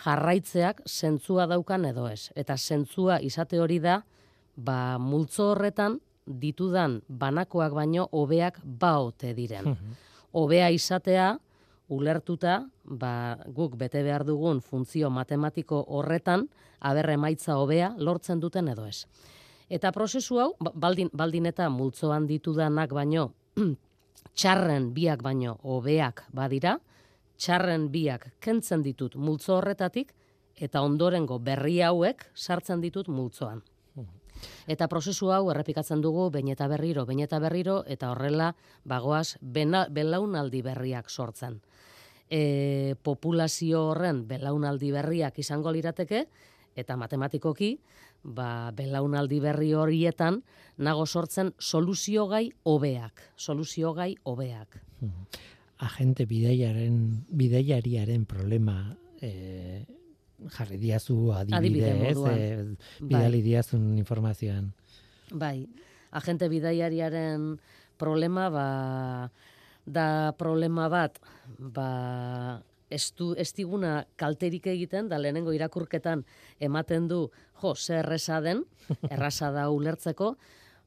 [0.05, 2.31] jarraitzeak zentzua daukan edo ez.
[2.35, 4.01] Eta zentzua izate hori da,
[4.57, 9.71] ba, multzo horretan ditudan banakoak baino hobeak baote diren.
[9.71, 9.97] Mhm.
[10.33, 11.39] Hobea izatea,
[11.89, 16.49] ulertuta, ba, guk bete behar dugun funtzio matematiko horretan,
[16.81, 19.07] aberre emaitza hobea lortzen duten edo ez.
[19.71, 23.31] Eta prozesu hau, ba, baldin, baldin eta multzoan ditudanak baino,
[24.37, 26.79] txarren biak baino hobeak badira,
[27.37, 30.13] txarren biak kentzen ditut multzo horretatik,
[30.57, 33.63] eta ondorengo berri hauek sartzen ditut multzoan.
[34.69, 38.51] Eta prozesu hau errepikatzen dugu bain eta berriro, bain eta berriro, eta horrela
[38.85, 41.61] bagoaz belaunaldi berriak sortzen.
[42.29, 46.27] E, populazio horren belaunaldi berriak izango lirateke,
[46.77, 47.79] eta matematikoki,
[48.23, 50.43] ba, belaunaldi berri horietan
[50.77, 54.81] nago sortzen soluzio gai hobeak, soluzio gai hobeak
[55.79, 59.85] agente bideiaren bideiariaren problema e,
[60.53, 62.13] jarri diazu adibide, Adibide.
[62.13, 62.15] E,
[63.01, 63.09] Bai.
[63.09, 64.73] bidali diazun informazioan.
[65.33, 65.67] Bai,
[66.13, 67.57] agente bidaiariaren
[67.99, 68.69] problema ba,
[69.85, 71.19] da problema bat
[71.59, 76.23] ba, ez diguna kalterik egiten, da lehenengo irakurketan
[76.61, 77.27] ematen du,
[77.63, 78.63] jo, zer erresa den,
[79.11, 80.37] erraza da ulertzeko,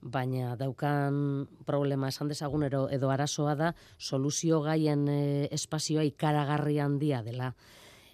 [0.01, 7.53] baina daukan problema esan dezagun edo arazoa da soluzio gaien e, espazioa ikaragarri handia dela.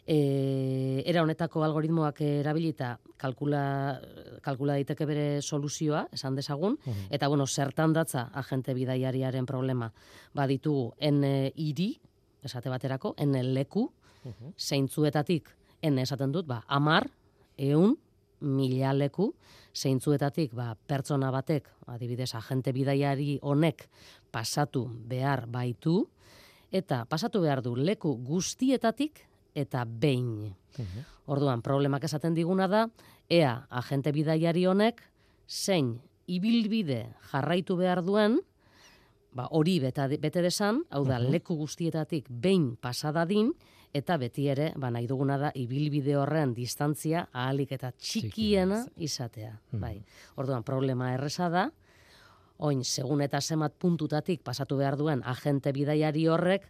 [0.06, 4.00] E, era honetako algoritmoak erabilita kalkula,
[4.46, 6.78] kalkula daiteke bere soluzioa, esan dezagun,
[7.10, 9.92] eta bueno, zertan datza agente bidaiariaren problema.
[10.34, 11.24] Ba ditugu, en
[11.56, 11.96] hiri,
[12.46, 13.90] esate baterako, en leku,
[14.58, 15.50] zeintzuetatik,
[15.82, 17.10] en esaten dut, ba, amar,
[17.58, 17.98] eun,
[18.46, 19.34] mila leku,
[19.76, 23.88] zeintzuetatik, ba, pertsona batek, adibidez, agente bidaiari honek
[24.32, 26.06] pasatu behar baitu,
[26.72, 30.54] eta pasatu behar du leku guztietatik eta behin.
[31.32, 32.86] Orduan, problemak esaten diguna da,
[33.32, 35.02] ea agente bidaiari honek
[35.48, 35.96] zein
[36.28, 38.40] ibilbide jarraitu behar duen,
[39.36, 43.54] ba, hori bete desan, hau da, leku guztietatik behin pasadadin,
[43.96, 49.54] eta beti ere, ba, nahi duguna da, ibilbide horren distantzia ahalik eta txikiena izatea.
[49.72, 49.96] Bai.
[50.42, 51.70] Orduan, problema erresa da,
[52.58, 56.68] oin, segun eta zemat puntutatik pasatu behar duen agente bidaiari horrek,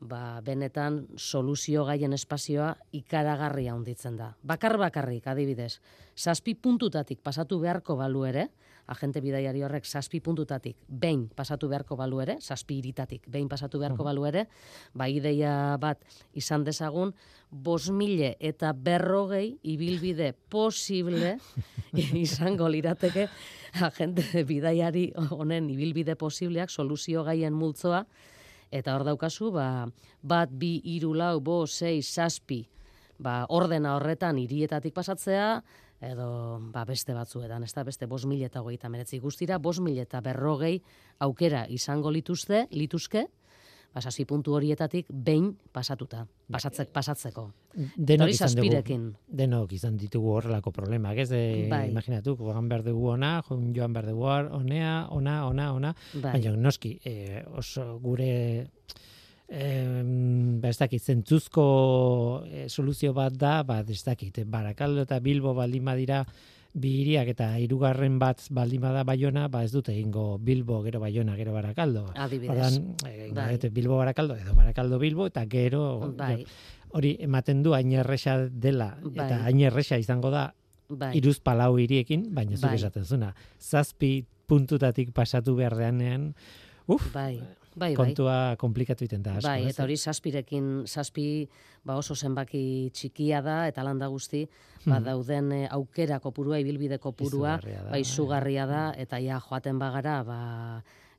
[0.00, 4.34] ba, benetan soluzio gaien espazioa ikaragarri handitzen da.
[4.42, 5.78] Bakar bakarrik, adibidez,
[6.16, 8.48] zazpi puntutatik pasatu beharko balu ere,
[8.88, 14.04] agente bidaiari horrek zazpi puntutatik behin pasatu beharko balu ere, zazpi iritatik behin pasatu beharko
[14.06, 14.46] balu ere,
[14.94, 17.12] ba ideia bat izan dezagun,
[17.50, 21.36] bos mile eta berrogei ibilbide posible
[22.24, 23.28] izango lirateke
[23.84, 28.04] agente bidaiari honen ibilbide posibleak soluzio gaien multzoa,
[28.70, 29.88] eta hor daukazu, ba,
[30.22, 32.62] bat, bi, iru, lau, bo, sei, zazpi,
[33.18, 35.62] ba, ordena horretan hirietatik pasatzea,
[36.00, 40.04] edo ba, beste batzuetan, ez da, beste bos mila eta hogeita meretzi guztira, bos mila
[40.06, 40.78] eta berrogei
[41.24, 43.26] aukera izango lituzte, lituzke,
[43.94, 47.48] ba, zazpi puntu horietatik behin pasatuta, pasatzek, pasatzeko.
[47.96, 51.30] Denok izan dugu, denok izan ditugu horrelako problemak, ez?
[51.32, 51.88] E, Bai.
[51.90, 55.94] Imaginatu, joan behar dugu ona, joan behar dugu hor, onea, ona, ona, ona.
[56.14, 56.36] Bai.
[56.36, 58.68] Baina noski, e, oso gure
[59.48, 65.54] em, ba, ez dakit, zentzuzko e, soluzio bat da, ba, ez dakit, Barakaldo eta Bilbo
[65.56, 66.24] baldin badira
[66.78, 71.34] bi hiriak eta hirugarren bat baldin bada Baiona, ba ez dute egingo Bilbo, gero Baiona,
[71.36, 72.06] gero Barakaldo.
[72.14, 72.54] Adibidez.
[72.54, 73.52] Ordan, e, Bai.
[73.56, 76.44] dute Bilbo Barakaldo edo Barakaldo Bilbo eta gero Bai,
[76.90, 79.26] hori ematen du hain erresa dela Bai.
[79.26, 80.52] eta hain erresa izango da
[80.88, 81.16] bai.
[81.16, 82.76] iruz palau hiriekin, baina zuk Bai.
[82.76, 83.34] esaten zuna.
[83.60, 86.34] Zazpi puntutatik pasatu behar deanean,
[86.86, 87.40] uf, Bai,
[87.78, 87.96] bai, bai.
[87.96, 89.48] kontua komplikatu iten da asko.
[89.48, 91.48] Bai, eta hori zazpirekin, zazpi
[91.86, 94.44] ba oso zenbaki txikia da, eta landa guzti,
[94.84, 98.00] ba dauden eh, aukera kopurua, ibilbide kopurua, Izugarria da, ba bai.
[98.04, 100.38] izugarria da, eta ja joaten bagara, ba,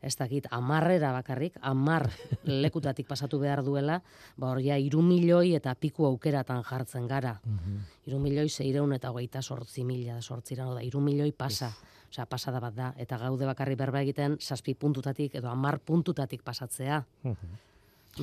[0.02, 2.08] ez dakit, amarrera bakarrik, amar
[2.64, 4.00] lekutatik pasatu behar duela,
[4.38, 7.40] ba hor ja, iru milioi eta piku aukeratan jartzen gara.
[7.44, 7.80] Mhm.
[8.08, 11.72] Iru milioi zeireun eta hogeita sortzi mila sortzira, da, iru milioi pasa.
[12.10, 12.94] Osea, pasada bat da.
[12.98, 17.04] Eta gaude bakarri berba egiten, zazpi puntutatik edo amar puntutatik pasatzea.
[17.24, 17.58] Mhm.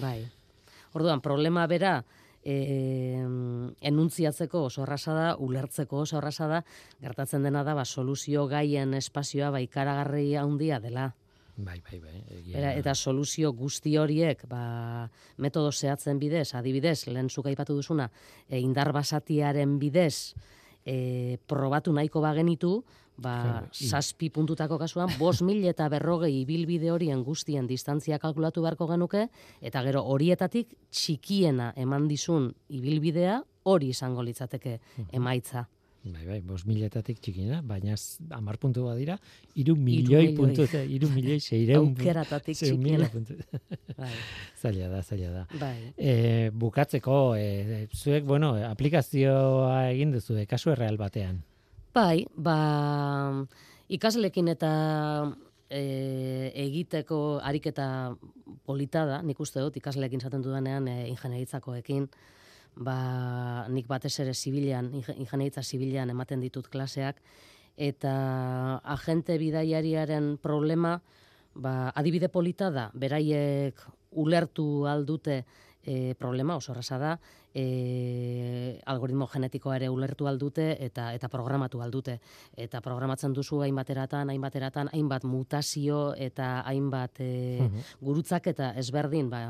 [0.03, 0.27] Bai.
[0.93, 2.01] Orduan, problema bera,
[2.47, 3.23] e,
[3.91, 6.63] enuntziatzeko oso erraza da, ulertzeko oso erraza da,
[7.03, 11.11] gertatzen dena da, ba, soluzio gaien espazioa ba, ikaragarri handia dela.
[11.57, 12.19] Bai, bai, bai.
[12.37, 15.09] egia Era, eta soluzio guzti horiek, ba,
[15.43, 18.11] metodo zehatzen bidez, adibidez, lehen zuk aipatu duzuna,
[18.49, 20.35] e, indar basatiaren bidez,
[20.85, 22.79] e, probatu nahiko bagenitu,
[23.19, 28.63] ba, Claro, i- zazpi puntutako kasuan, bos mil eta berrogei ibilbide horien guztien distantzia kalkulatu
[28.63, 29.29] beharko genuke,
[29.61, 34.79] eta gero horietatik txikiena eman dizun ibilbidea hori izango litzateke
[35.13, 35.67] emaitza.
[36.07, 37.97] Bai, bai, bos miletatik txikina, baina
[38.31, 39.17] hamar puntu badira,
[39.59, 40.37] iru milioi milioi.
[40.37, 41.89] puntu, iru milioi seireun.
[41.89, 42.57] Aukeratatik
[43.11, 43.35] puntu.
[43.99, 44.13] Bai,
[44.61, 45.47] zaila da, zaila da.
[45.59, 45.93] bai.
[45.97, 51.43] E, bukatzeko, e, zuek, bueno, aplikazioa egin duzu, e, kasu erreal batean.
[51.97, 52.59] Bai, ba,
[53.89, 54.71] ikaslekin eta
[55.73, 57.87] e, egiteko ariketa
[58.69, 62.11] polita da, nik uste dut, ikaslekin zaten dudanean e, ingenieritzakoekin,
[62.85, 62.99] ba,
[63.73, 67.23] nik batez ere zibilean, inge- ingenieritza zibilean ematen ditut klaseak,
[67.81, 68.13] eta
[68.85, 70.99] agente bidaiariaren problema,
[71.55, 73.81] ba, adibide polita da, beraiek
[74.21, 75.47] ulertu aldute
[75.87, 77.13] e, problema, oso erraza da,
[77.55, 82.19] e, algoritmo genetikoa ere ulertu aldute eta eta programatu aldute.
[82.57, 87.71] Eta programatzen duzu hainbateratan, hainbateratan, hainbat mutazio eta hainbat e,
[88.03, 89.43] gurutzak eta ezberdin ba,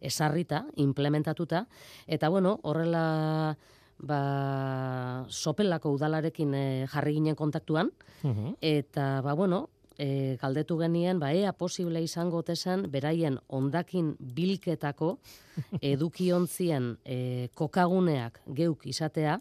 [0.00, 1.66] esarrita, implementatuta,
[2.06, 3.56] eta bueno, horrela
[3.98, 7.90] ba, sopelako udalarekin e, jarri ginen kontaktuan,
[8.22, 8.56] Mhm.
[8.60, 9.68] eta, ba, bueno,
[9.98, 15.16] e, galdetu genien, ba, ea posible izango tezen, beraien ondakin bilketako
[15.92, 19.40] edukiontzien e, kokaguneak geuk izatea,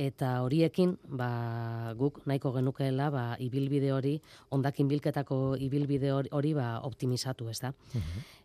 [0.00, 4.14] eta horiekin ba, guk nahiko genukeela ba, ibilbide hori,
[4.54, 7.72] ondakin bilketako ibilbide hori, hori ba, optimizatu, ez da.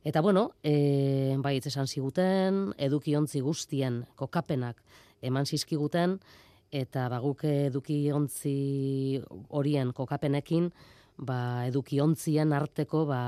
[0.03, 4.81] Eta bueno, e, bai, esan ziguten, edukiontzi guztien kokapenak
[5.25, 6.19] eman zizkiguten,
[6.75, 10.71] eta ba, guk edukiontzi horien kokapenekin,
[11.17, 13.19] ba, edukiontzien arteko ba,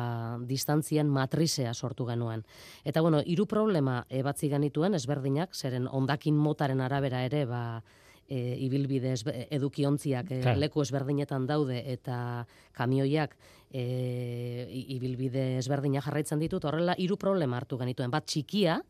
[0.48, 2.44] distantzien matrizea sortu genuen.
[2.84, 7.82] Eta bueno, hiru problema ebatzi genituen, ezberdinak, zeren ondakin motaren arabera ere, ba,
[8.28, 9.16] e, ibilbide
[9.56, 12.46] edukiontziak e, leku ezberdinetan daude eta
[12.78, 13.36] kamioiak
[13.72, 14.68] e,
[14.98, 18.12] ibilbide ezberdina jarraitzen ditut, horrela hiru problema hartu genituen.
[18.12, 18.82] Bat txikia,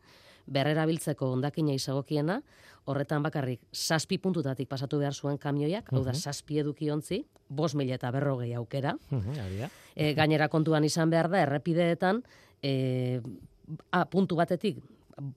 [0.48, 2.40] berrerabiltzeko ondakina izagokiena,
[2.88, 8.10] horretan bakarrik zazpi puntutatik pasatu behar zuen kamioiak, hau da zazpi edukiontzi, bos mila eta
[8.14, 12.22] berrogei aukera, Mhm, e, gainera kontuan izan behar da, errepideetan,
[12.62, 13.20] e,
[13.92, 14.78] a, puntu batetik,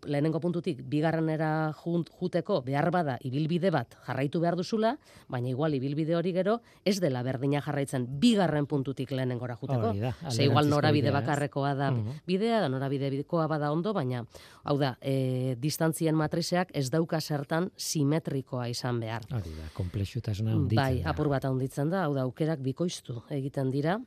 [0.05, 6.33] lehenengo puntutik, bigarrenera juteko behar bada ibilbide bat jarraitu behar duzula, baina igual ibilbide hori
[6.33, 9.93] gero ez dela berdina jarraitzen bigarren puntutik lehenengora juteko.
[9.93, 12.21] Da, Ze igual norabide bakarrekoa da Mhm.
[12.27, 14.25] bidea, da norabide bidkoa bada ondo, baina,
[14.63, 19.23] hau da, e, distantzien matrizeak ez dauka zertan simetrikoa izan behar.
[19.31, 23.99] Hori da, komplexutasuna Bai, apur bat handitzen da, hau da, aukerak bikoiztu egiten dira,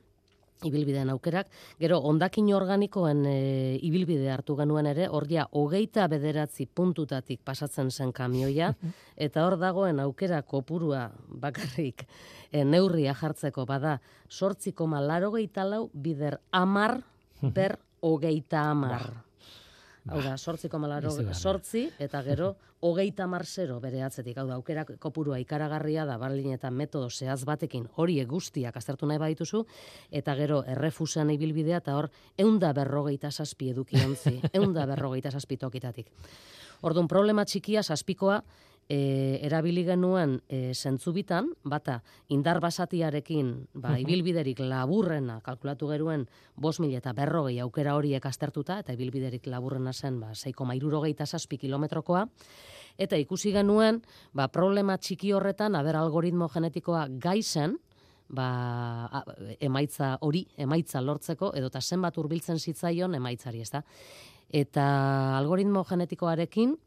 [0.63, 1.49] ibilbideen aukerak.
[1.79, 3.35] Gero, ondakin organikoen e,
[3.83, 8.71] ibilbide hartu genuen ere, hor ja, hogeita bederatzi puntutatik pasatzen zen kamioia,
[9.27, 12.05] eta hor dagoen aukera kopurua bakarrik
[12.51, 13.99] e, neurria jartzeko bada,
[14.29, 15.33] sortziko malaro
[15.65, 17.01] lau bider amar
[17.41, 19.24] ber hogeita amar.
[20.05, 21.33] Hau da, sortziko malaro Izugarria.
[21.33, 22.51] sortzi, eta gero,
[22.85, 24.37] hogeita mar zero bere atzetik.
[24.37, 29.17] Hau da, aukera kopurua ikaragarria da, barlin eta metodo zehaz batekin hori guztiak aztertu nahi
[29.17, 29.63] badituzu,
[30.11, 36.11] eta gero, errefusan ibilbidea, eta hor, eunda berrogeita zazpi edukiontzi, eunda berrogeita zazpi tokitatik.
[36.85, 38.43] Orduan, problema txikia, zazpikoa,
[38.89, 46.99] e, erabili genuen e, zentzubitan, bata, indar basatiarekin, ba, ibilbiderik laburrena, kalkulatu geruen, bos mila
[47.01, 52.27] eta berrogei aukera horiek aztertuta, eta ibilbiderik laburrena zen, ba, 6,irurogeita zazpi kilometrokoa,
[52.97, 57.79] eta ikusi genuen, ba, problema txiki horretan, aber algoritmo genetikoa gaizen,
[58.29, 59.25] ba, a-
[59.59, 63.83] emaitza hori, emaitza lortzeko, edota zenbat hurbiltzen zitzaion emaitzari, ezta?
[64.49, 64.85] Eta
[65.37, 66.77] algoritmo genetikoarekin,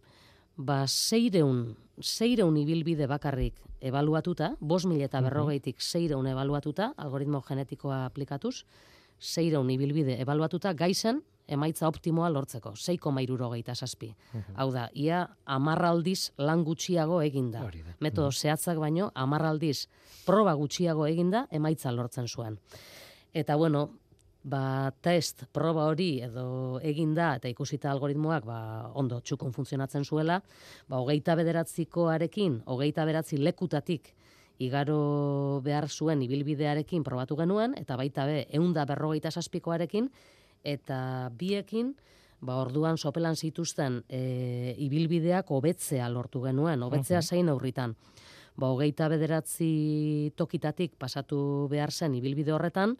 [0.56, 8.64] ba, seireun, seireun ibilbide bakarrik ebaluatuta, bos mila eta berrogeitik seireun ebaluatuta, algoritmo genetikoa aplikatuz,
[9.18, 14.10] seireun ibilbide ebaluatuta, gaizen, emaitza optimoa lortzeko, 6,irurogeita zazpi.
[14.56, 17.62] Hau da, ia amarraldiz lan gutxiago eginda.
[17.64, 17.94] Hori da.
[18.04, 19.88] Metodo zehatzak baino, amarraldiz
[20.26, 22.58] proba gutxiago eginda, emaitza lortzen zuen.
[23.32, 23.88] Eta bueno,
[24.48, 28.58] ba, test, proba hori edo eginda eta ikusita algoritmoak ba,
[28.98, 30.40] ondo txukun funtzionatzen zuela,
[30.88, 34.14] ba, hogeita bederatzikoarekin, hogeita bederatzi lekutatik
[34.58, 40.08] igaro behar zuen ibilbidearekin probatu genuen, eta baita be, eunda berrogeita zazpikoarekin,
[40.66, 41.94] eta biekin,
[42.40, 47.94] ba, orduan sopelan zituzten e, ibilbideak hobetzea lortu genuen, hobetzea zein aurritan.
[48.58, 52.96] Ba, hogeita bederatzi tokitatik pasatu behar zen ibilbide horretan,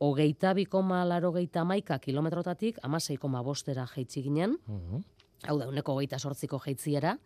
[0.00, 5.04] hogeita bikoma larogeita maika kilometrotatik, amaseikoma bostera jeitzi ginen, Mhm.
[5.48, 7.18] hau da, uneko hogeita sortziko jeitziera,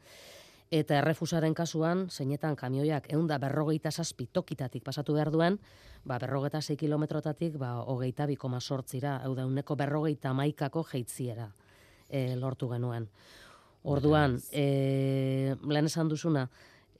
[0.70, 5.58] eta errefusaren kasuan, zeinetan kamioiak eunda berrogeita zazpi tokitatik pasatu behar duen,
[6.04, 11.52] ba, berrogeita zei kilometrotatik, ba, hogeita bikoma sortzira, hau da, uneko berrogeita maikako jeitziera
[12.10, 13.08] e, lortu genuen.
[13.84, 16.48] Orduan, e, lehen esan duzuna,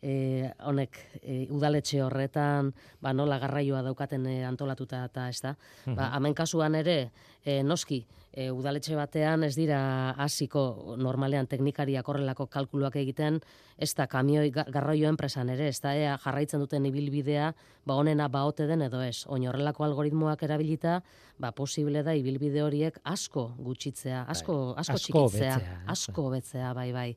[0.03, 2.73] e, honek e, udaletxe horretan
[3.03, 5.55] ba, nola garraioa daukaten e, antolatuta eta ez da.
[5.87, 7.11] Ba, hemen kasuan ere,
[7.45, 13.41] e, noski, e, udaletxe batean ez dira hasiko normalean teknikariak horrelako kalkuluak egiten,
[13.79, 17.53] ez da kamioi ga- garraio enpresan ere, ez da ea jarraitzen duten ibilbidea,
[17.87, 19.25] ba honena baote den edo ez.
[19.29, 21.01] Oin horrelako algoritmoak erabilita,
[21.39, 25.85] ba posible da ibilbide horiek asko gutxitzea, asko, asko, asko txikitzea, hobetzea, ez?
[25.95, 27.17] asko hobetzea, bai, bai.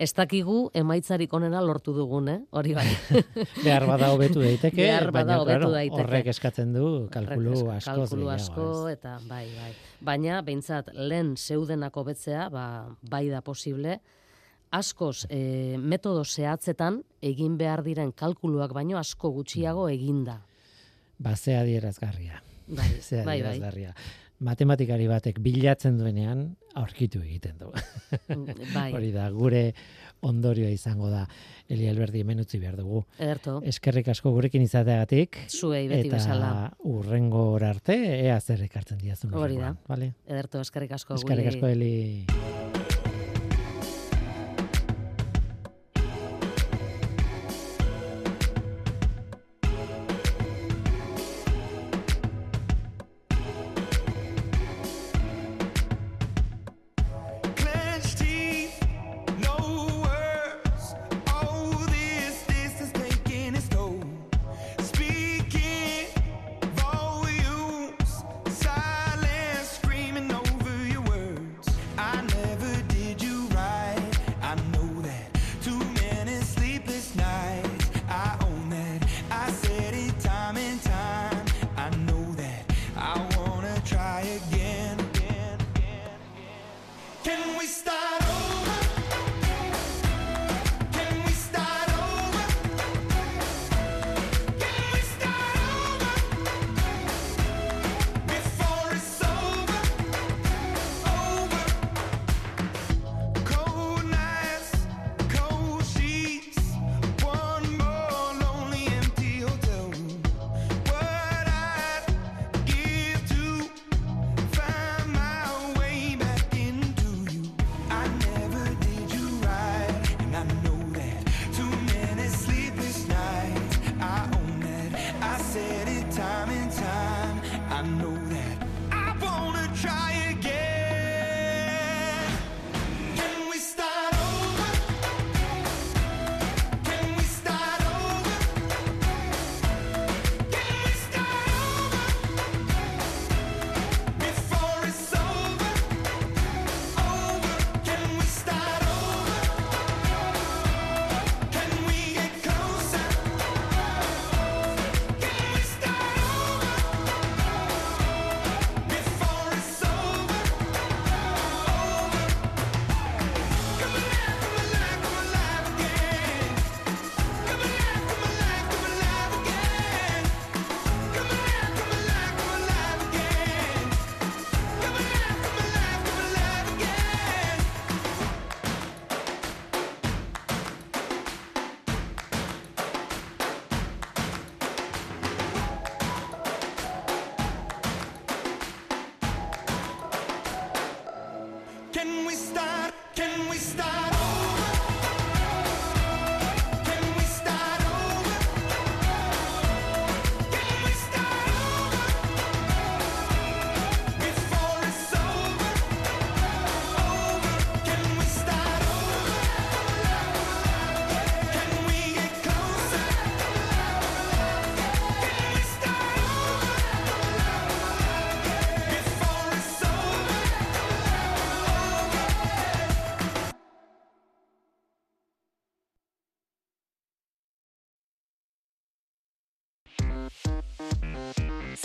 [0.00, 2.40] Ez dakigu emaitzarik onena lortu dugun, eh?
[2.50, 2.86] Hori bai.
[3.64, 6.02] Behar bada hobetu daiteke, Behar bada baina, hobetu daiteke.
[6.02, 7.94] horrek eskatzen du kalkulu asko.
[7.94, 8.98] kalkulu asko ez?
[8.98, 9.69] eta bai, bai.
[10.00, 12.64] Baina, behintzat, lehen zeudenak hobetzea, ba,
[13.02, 13.98] bai da posible,
[14.70, 20.40] askoz e, metodo zehatzetan egin behar diren kalkuluak baino asko gutxiago eginda.
[21.18, 22.42] Ba, ze adierazgarria.
[22.70, 23.58] Bai, Ze bai, bai.
[24.40, 26.44] Matematikari batek bilatzen duenean
[26.80, 27.70] aurkitu egiten du.
[28.74, 28.90] bai.
[28.96, 29.70] Hori da, gure
[30.26, 31.24] ondorioa izango da.
[31.70, 33.04] Eli Alberdi hemen utzi behar dugu.
[33.18, 33.58] Ederto.
[33.66, 35.42] Eskerrik asko gurekin izateagatik.
[35.48, 36.52] Zuei beti eta bezala.
[36.90, 39.34] urrengo arte, ea zer ekartzen diazun.
[39.34, 39.74] Hori da.
[39.88, 40.14] Vale?
[40.26, 41.20] Ederto, eskerrik asko.
[41.20, 42.59] Eskerrik asko, Eli.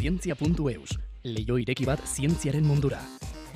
[0.05, 2.99] Zientzia.eus, leio ireki bat zientziaren mundura.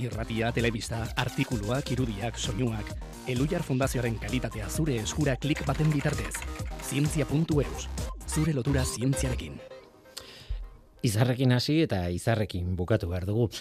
[0.02, 2.90] Irratia, telebista, artikuluak, irudiak, soinuak,
[3.30, 6.42] Elujar Fundazioaren kalitatea zure eskura klik baten bitartez.
[6.88, 7.86] Zientzia.eus,
[8.26, 9.62] zure lotura zientziarekin.
[11.06, 13.52] Izarrekin hasi eta izarrekin bukatu behar dugu.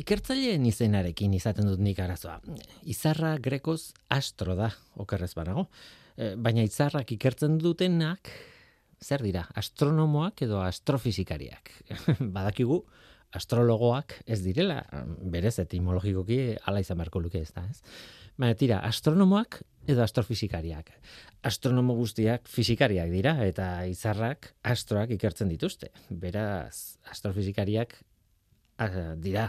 [0.00, 2.40] Ikertzaileen izenarekin izaten dut nik arazoa.
[2.88, 5.68] Izarra grekoz astro da, okerrez banago.
[6.16, 8.32] E, Baina izarrak ikertzen dutenak,
[9.02, 11.72] zer dira, astronomoak edo astrofizikariak.
[12.36, 12.82] Badakigu,
[13.36, 14.82] astrologoak ez direla,
[15.32, 17.82] berez etimologikoki ala izan beharko luke ez da, ez?
[18.38, 20.92] Baina tira, astronomoak edo astrofizikariak.
[21.48, 25.90] Astronomo guztiak fizikariak dira eta izarrak astroak ikertzen dituzte.
[26.10, 27.96] Beraz, astrofizikariak
[28.78, 29.48] ah, dira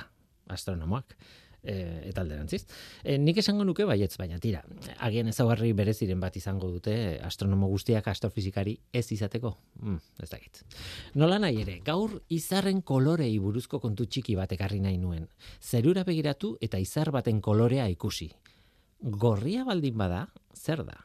[0.49, 1.15] astronomoak
[1.63, 2.65] e, eta alderantziz.
[3.03, 4.61] E, nik esango nuke baietz, baina tira,
[5.05, 6.93] agian ezaugarri bereziren bat izango dute
[7.25, 9.55] astronomo guztiak astrofizikari ez izateko.
[9.81, 10.63] Mm, ez dakit.
[11.15, 15.27] Nola nahi ere, gaur izarren kolorei buruzko kontu txiki bat ekarri nahi nuen.
[15.61, 18.29] Zerura begiratu eta izar baten kolorea ikusi.
[18.99, 20.97] Gorria baldin bada, zer da?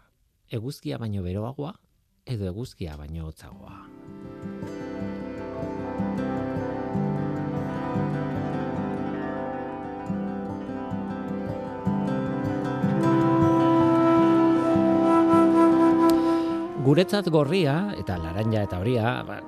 [0.50, 1.74] Eguzkia baino beroagoa
[2.26, 4.53] edo eguzkia baino hotzagoa?
[16.84, 19.38] Guretzat gorria eta laranja eta horia, ba,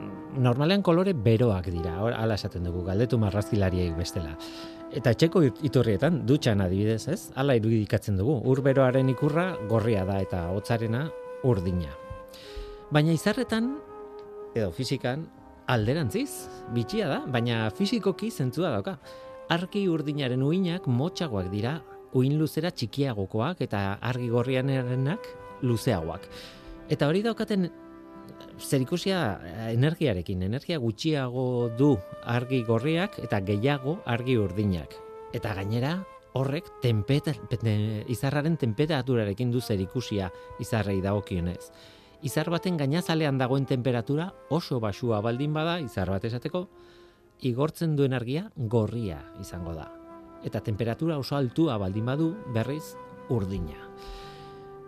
[0.41, 4.33] normalean kolore beroak dira, hor, ala esaten dugu, galdetu marrazkilariek bestela.
[4.97, 7.21] Eta etxeko it- iturrietan, dutxan adibidez, ez?
[7.35, 8.39] Hala irudikatzen dugu.
[8.49, 11.11] Ur beroaren ikurra gorria da eta hotzarena
[11.45, 11.93] urdina.
[12.91, 13.75] Baina izarretan,
[14.55, 15.27] edo fizikan,
[15.67, 18.97] alderantziz, bitxia da, baina fizikoki zentzua dauka.
[19.51, 21.83] Argi urdinaren uinak motxagoak dira,
[22.15, 25.27] uin luzera txikiagokoak eta argi gorrianenak
[25.63, 26.31] luzeagoak.
[26.89, 27.67] Eta hori daukaten
[28.63, 34.95] zerikusia eh, energiarekin, energia gutxiago du argi gorriak eta gehiago argi urdinak.
[35.35, 35.97] Eta gainera
[36.37, 37.33] horrek tempeta,
[38.13, 40.31] izarraren temperaturarekin du zerikusia
[40.61, 41.71] izarrei dagokionez.
[42.23, 46.67] Izar baten gainazalean dagoen temperatura oso basua baldin bada, izar bat esateko,
[47.41, 49.89] igortzen duen argia gorria izango da.
[50.45, 52.95] Eta temperatura oso altua baldin badu, berriz
[53.33, 53.81] urdina.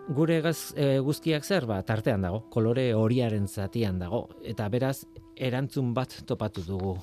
[0.09, 5.03] Gure gaz, e, guztiak zer, ba, tartean dago, kolore horiaren zatian dago, eta beraz,
[5.37, 6.95] erantzun bat topatu dugu.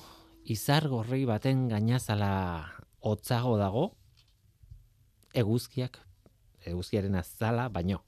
[0.51, 2.33] Izar gorri baten gainazala
[3.07, 3.85] hotzago dago,
[5.31, 6.01] eguzkiak,
[6.67, 8.03] eguzkiaren azala, baino.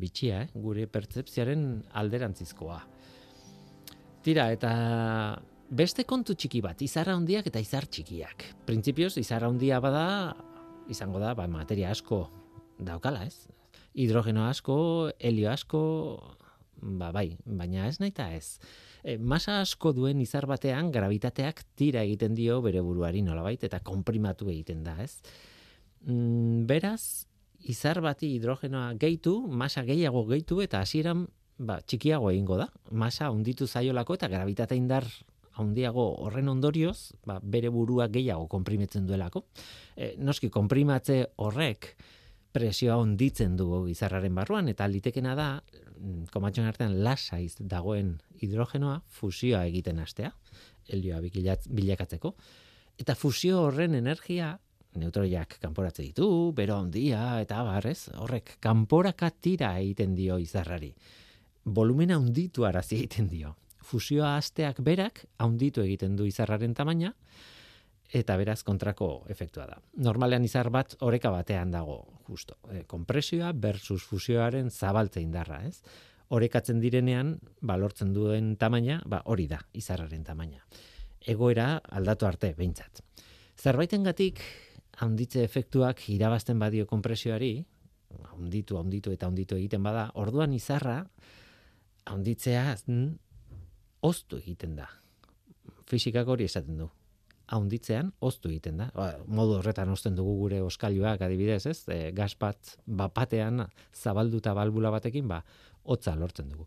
[0.00, 0.50] Bitxia, eh?
[0.56, 1.68] gure pertzepziaren
[2.00, 2.80] alderantzizkoa.
[4.24, 4.74] Tira, eta
[5.68, 8.48] beste kontu txiki bat, izar handiak eta izar txikiak.
[8.64, 10.06] Printzipioz, izar handia bada,
[10.88, 12.30] izango da, ba, materia asko
[12.80, 13.60] daukala, ez?
[13.94, 14.76] Hidrogeno asko,
[15.20, 15.82] helio asko,
[16.80, 18.58] ba, bai, baina ez naita ez.
[19.02, 24.48] E, masa asko duen izar batean, gravitateak tira egiten dio bere buruari nolabait, eta konprimatu
[24.50, 25.20] egiten da, ez?
[26.06, 27.26] Mm, beraz,
[27.62, 31.26] izar bati hidrogenoa gehitu, masa gehiago gehitu, eta hasieran
[31.58, 32.68] ba, txikiago egingo da.
[32.90, 35.06] Masa hunditu zaiolako eta gravitate indar
[35.60, 39.44] handiago horren ondorioz, ba, bere burua gehiago konprimitzen duelako.
[39.96, 41.92] E, noski, konprimatze horrek
[42.52, 45.48] presioa onditzen du izarraren barruan, eta litekena da,
[45.98, 50.32] mm, komatxon artean lasaiz dagoen hidrogenoa fusioa egiten hastea,
[50.88, 51.20] helioa
[51.68, 52.34] bilakatzeko.
[52.98, 54.58] Eta fusio horren energia
[55.00, 60.92] neutroiak kanporatze ditu, bero handia eta abarrez, horrek kanporaka tira egiten dio izarrari.
[61.64, 63.56] Volumena handitu arazi egiten dio.
[63.82, 67.14] Fusioa hasteak berak handitu egiten du izarraren tamaina,
[68.12, 69.78] eta beraz kontrako efektua da.
[70.04, 71.98] Normalean izar bat oreka batean dago,
[72.28, 72.58] justo.
[72.68, 75.80] E, kompresioa versus fusioaren zabaltze indarra, ez?
[76.32, 80.60] Orekatzen direnean, ba, lortzen duen tamaina, ba, hori da, izarraren tamaina.
[81.28, 83.02] Egoera aldatu arte, behintzat.
[83.60, 84.40] Zerbaitengatik
[85.00, 87.54] handitze efektuak irabazten badio konpresioari,
[88.32, 91.02] handitu, handitu eta handitu egiten bada, orduan izarra
[92.12, 93.12] handitzea mm,
[94.02, 94.88] oztu egiten da.
[95.88, 96.90] Fisikak hori esaten du.
[97.52, 98.88] Haunditzean oztu egiten da.
[98.96, 101.78] Ba, modu horretan osten dugu gure oskailuak adibidez, ez?
[101.92, 105.42] E, gas bat bapatean zabalduta balbula batekin, ba,
[105.84, 106.66] hotza lortzen dugu.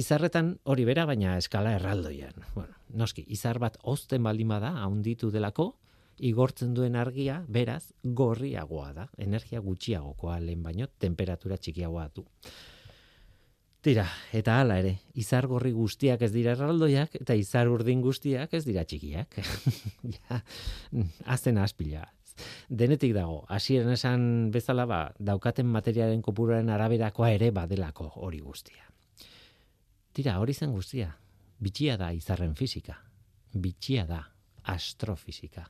[0.00, 2.34] Izarretan hori bera, baina eskala erraldoian.
[2.54, 5.74] Bueno, noski, izar bat ozten baldin bada, haunditu delako,
[6.18, 9.08] igortzen duen argia, beraz, gorriagoa da.
[9.18, 12.26] Energia gutxiagokoa lehen baino, temperatura txikiagoa du.
[13.84, 18.62] Tira, eta hala ere, izar gorri guztiak ez dira erraldoiak, eta izar urdin guztiak ez
[18.64, 19.36] dira txikiak.
[20.16, 20.38] ja,
[21.28, 22.06] azten aspila.
[22.68, 24.24] Denetik dago, hasieran esan
[24.54, 28.88] bezala ba, daukaten materialen kopuruaren araberakoa ere badelako hori guztia.
[30.16, 31.10] Tira, hori zen guztia.
[31.60, 32.96] Bitxia da izarren fisika.
[33.52, 34.22] Bitxia da
[34.72, 35.68] astrofisika.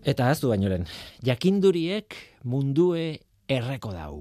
[0.00, 0.86] Eta aztu baino lehen,
[1.20, 2.14] jakinduriek
[2.48, 3.20] mundue
[3.52, 4.14] erreko dau.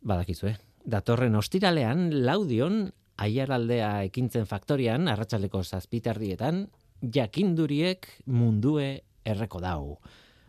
[0.00, 0.54] Badakizue,
[0.88, 2.86] datorren ostiralean laudion
[3.20, 6.64] aiaraldea ekintzen faktorian, arratsaldeko zazpitardietan,
[7.02, 8.88] jakinduriek mundue
[9.28, 9.98] erreko dau.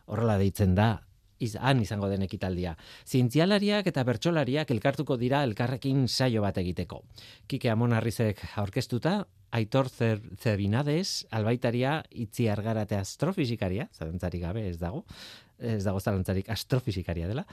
[0.07, 0.93] Horrela deitzen da,
[1.43, 2.77] iz, han izango den ekitaldia.
[3.07, 7.03] Zientzialariak eta bertsolariak elkartuko dira elkarrekin saio bat egiteko.
[7.51, 15.05] Kike Amonarrizek aurkeztuta, Aitor Zer Zebinades, albaitaria itzi argarate astrofisikaria, zalantzarik gabe ez dago,
[15.59, 17.45] ez dago zalantzarik astrofisikaria dela,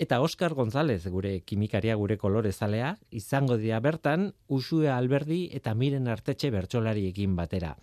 [0.00, 6.50] eta Oscar González, gure kimikaria, gure kolorezalea, izango dira bertan, Usue Alberdi eta Miren Artetxe
[6.54, 7.74] bertsolariekin batera.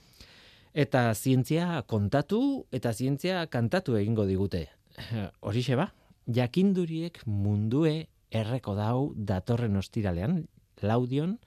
[0.73, 4.67] Eta zientzia kontatu eta zientzia kantatu egingo digute.
[5.45, 5.91] Horixe ba,
[6.27, 10.45] jakinduriek mundue erreko dau datorren ostiralean,
[10.81, 11.37] laudion,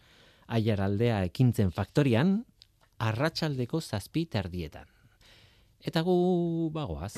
[0.50, 2.40] aiaraldea ekintzen faktorian,
[3.00, 4.88] arratsaldeko zazpi terdietan.
[5.80, 6.16] Eta gu
[6.74, 7.14] bagoaz.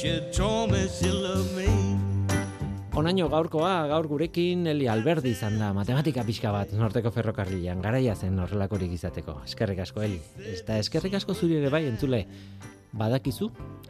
[0.00, 0.59] She told
[3.10, 8.36] Onaino gaurkoa, gaur gurekin Eli Alberdi izan da, matematika pixka bat, norteko ferrokarrilan, garaia zen
[8.38, 9.32] horrelakorik izateko.
[9.48, 10.20] Eskerrik asko, Eli.
[10.52, 12.20] Eta eskerrik asko zuri ere bai, entzule,
[12.94, 13.48] badakizu,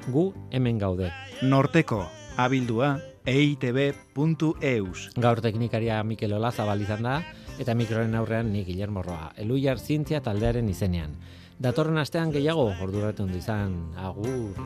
[0.08, 0.22] gu
[0.56, 1.10] hemen gaude.
[1.42, 1.98] Norteko,
[2.40, 2.94] abildua,
[3.28, 5.04] eitb.eus.
[5.20, 7.18] Gaur teknikaria Mikel Olazabal izan da,
[7.60, 11.12] eta mikroren aurrean ni Guillermo Roa, Eluiar Zientzia taldearen izenean.
[11.60, 14.56] Datorren astean gehiago, orduratu ondo izan, agur.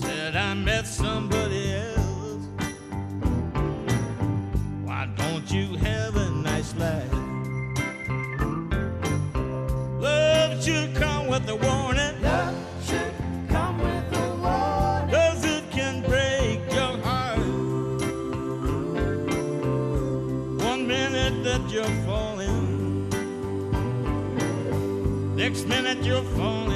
[0.00, 1.49] Said I met somebody
[25.70, 26.69] minute your phone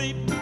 [0.00, 0.39] sleep.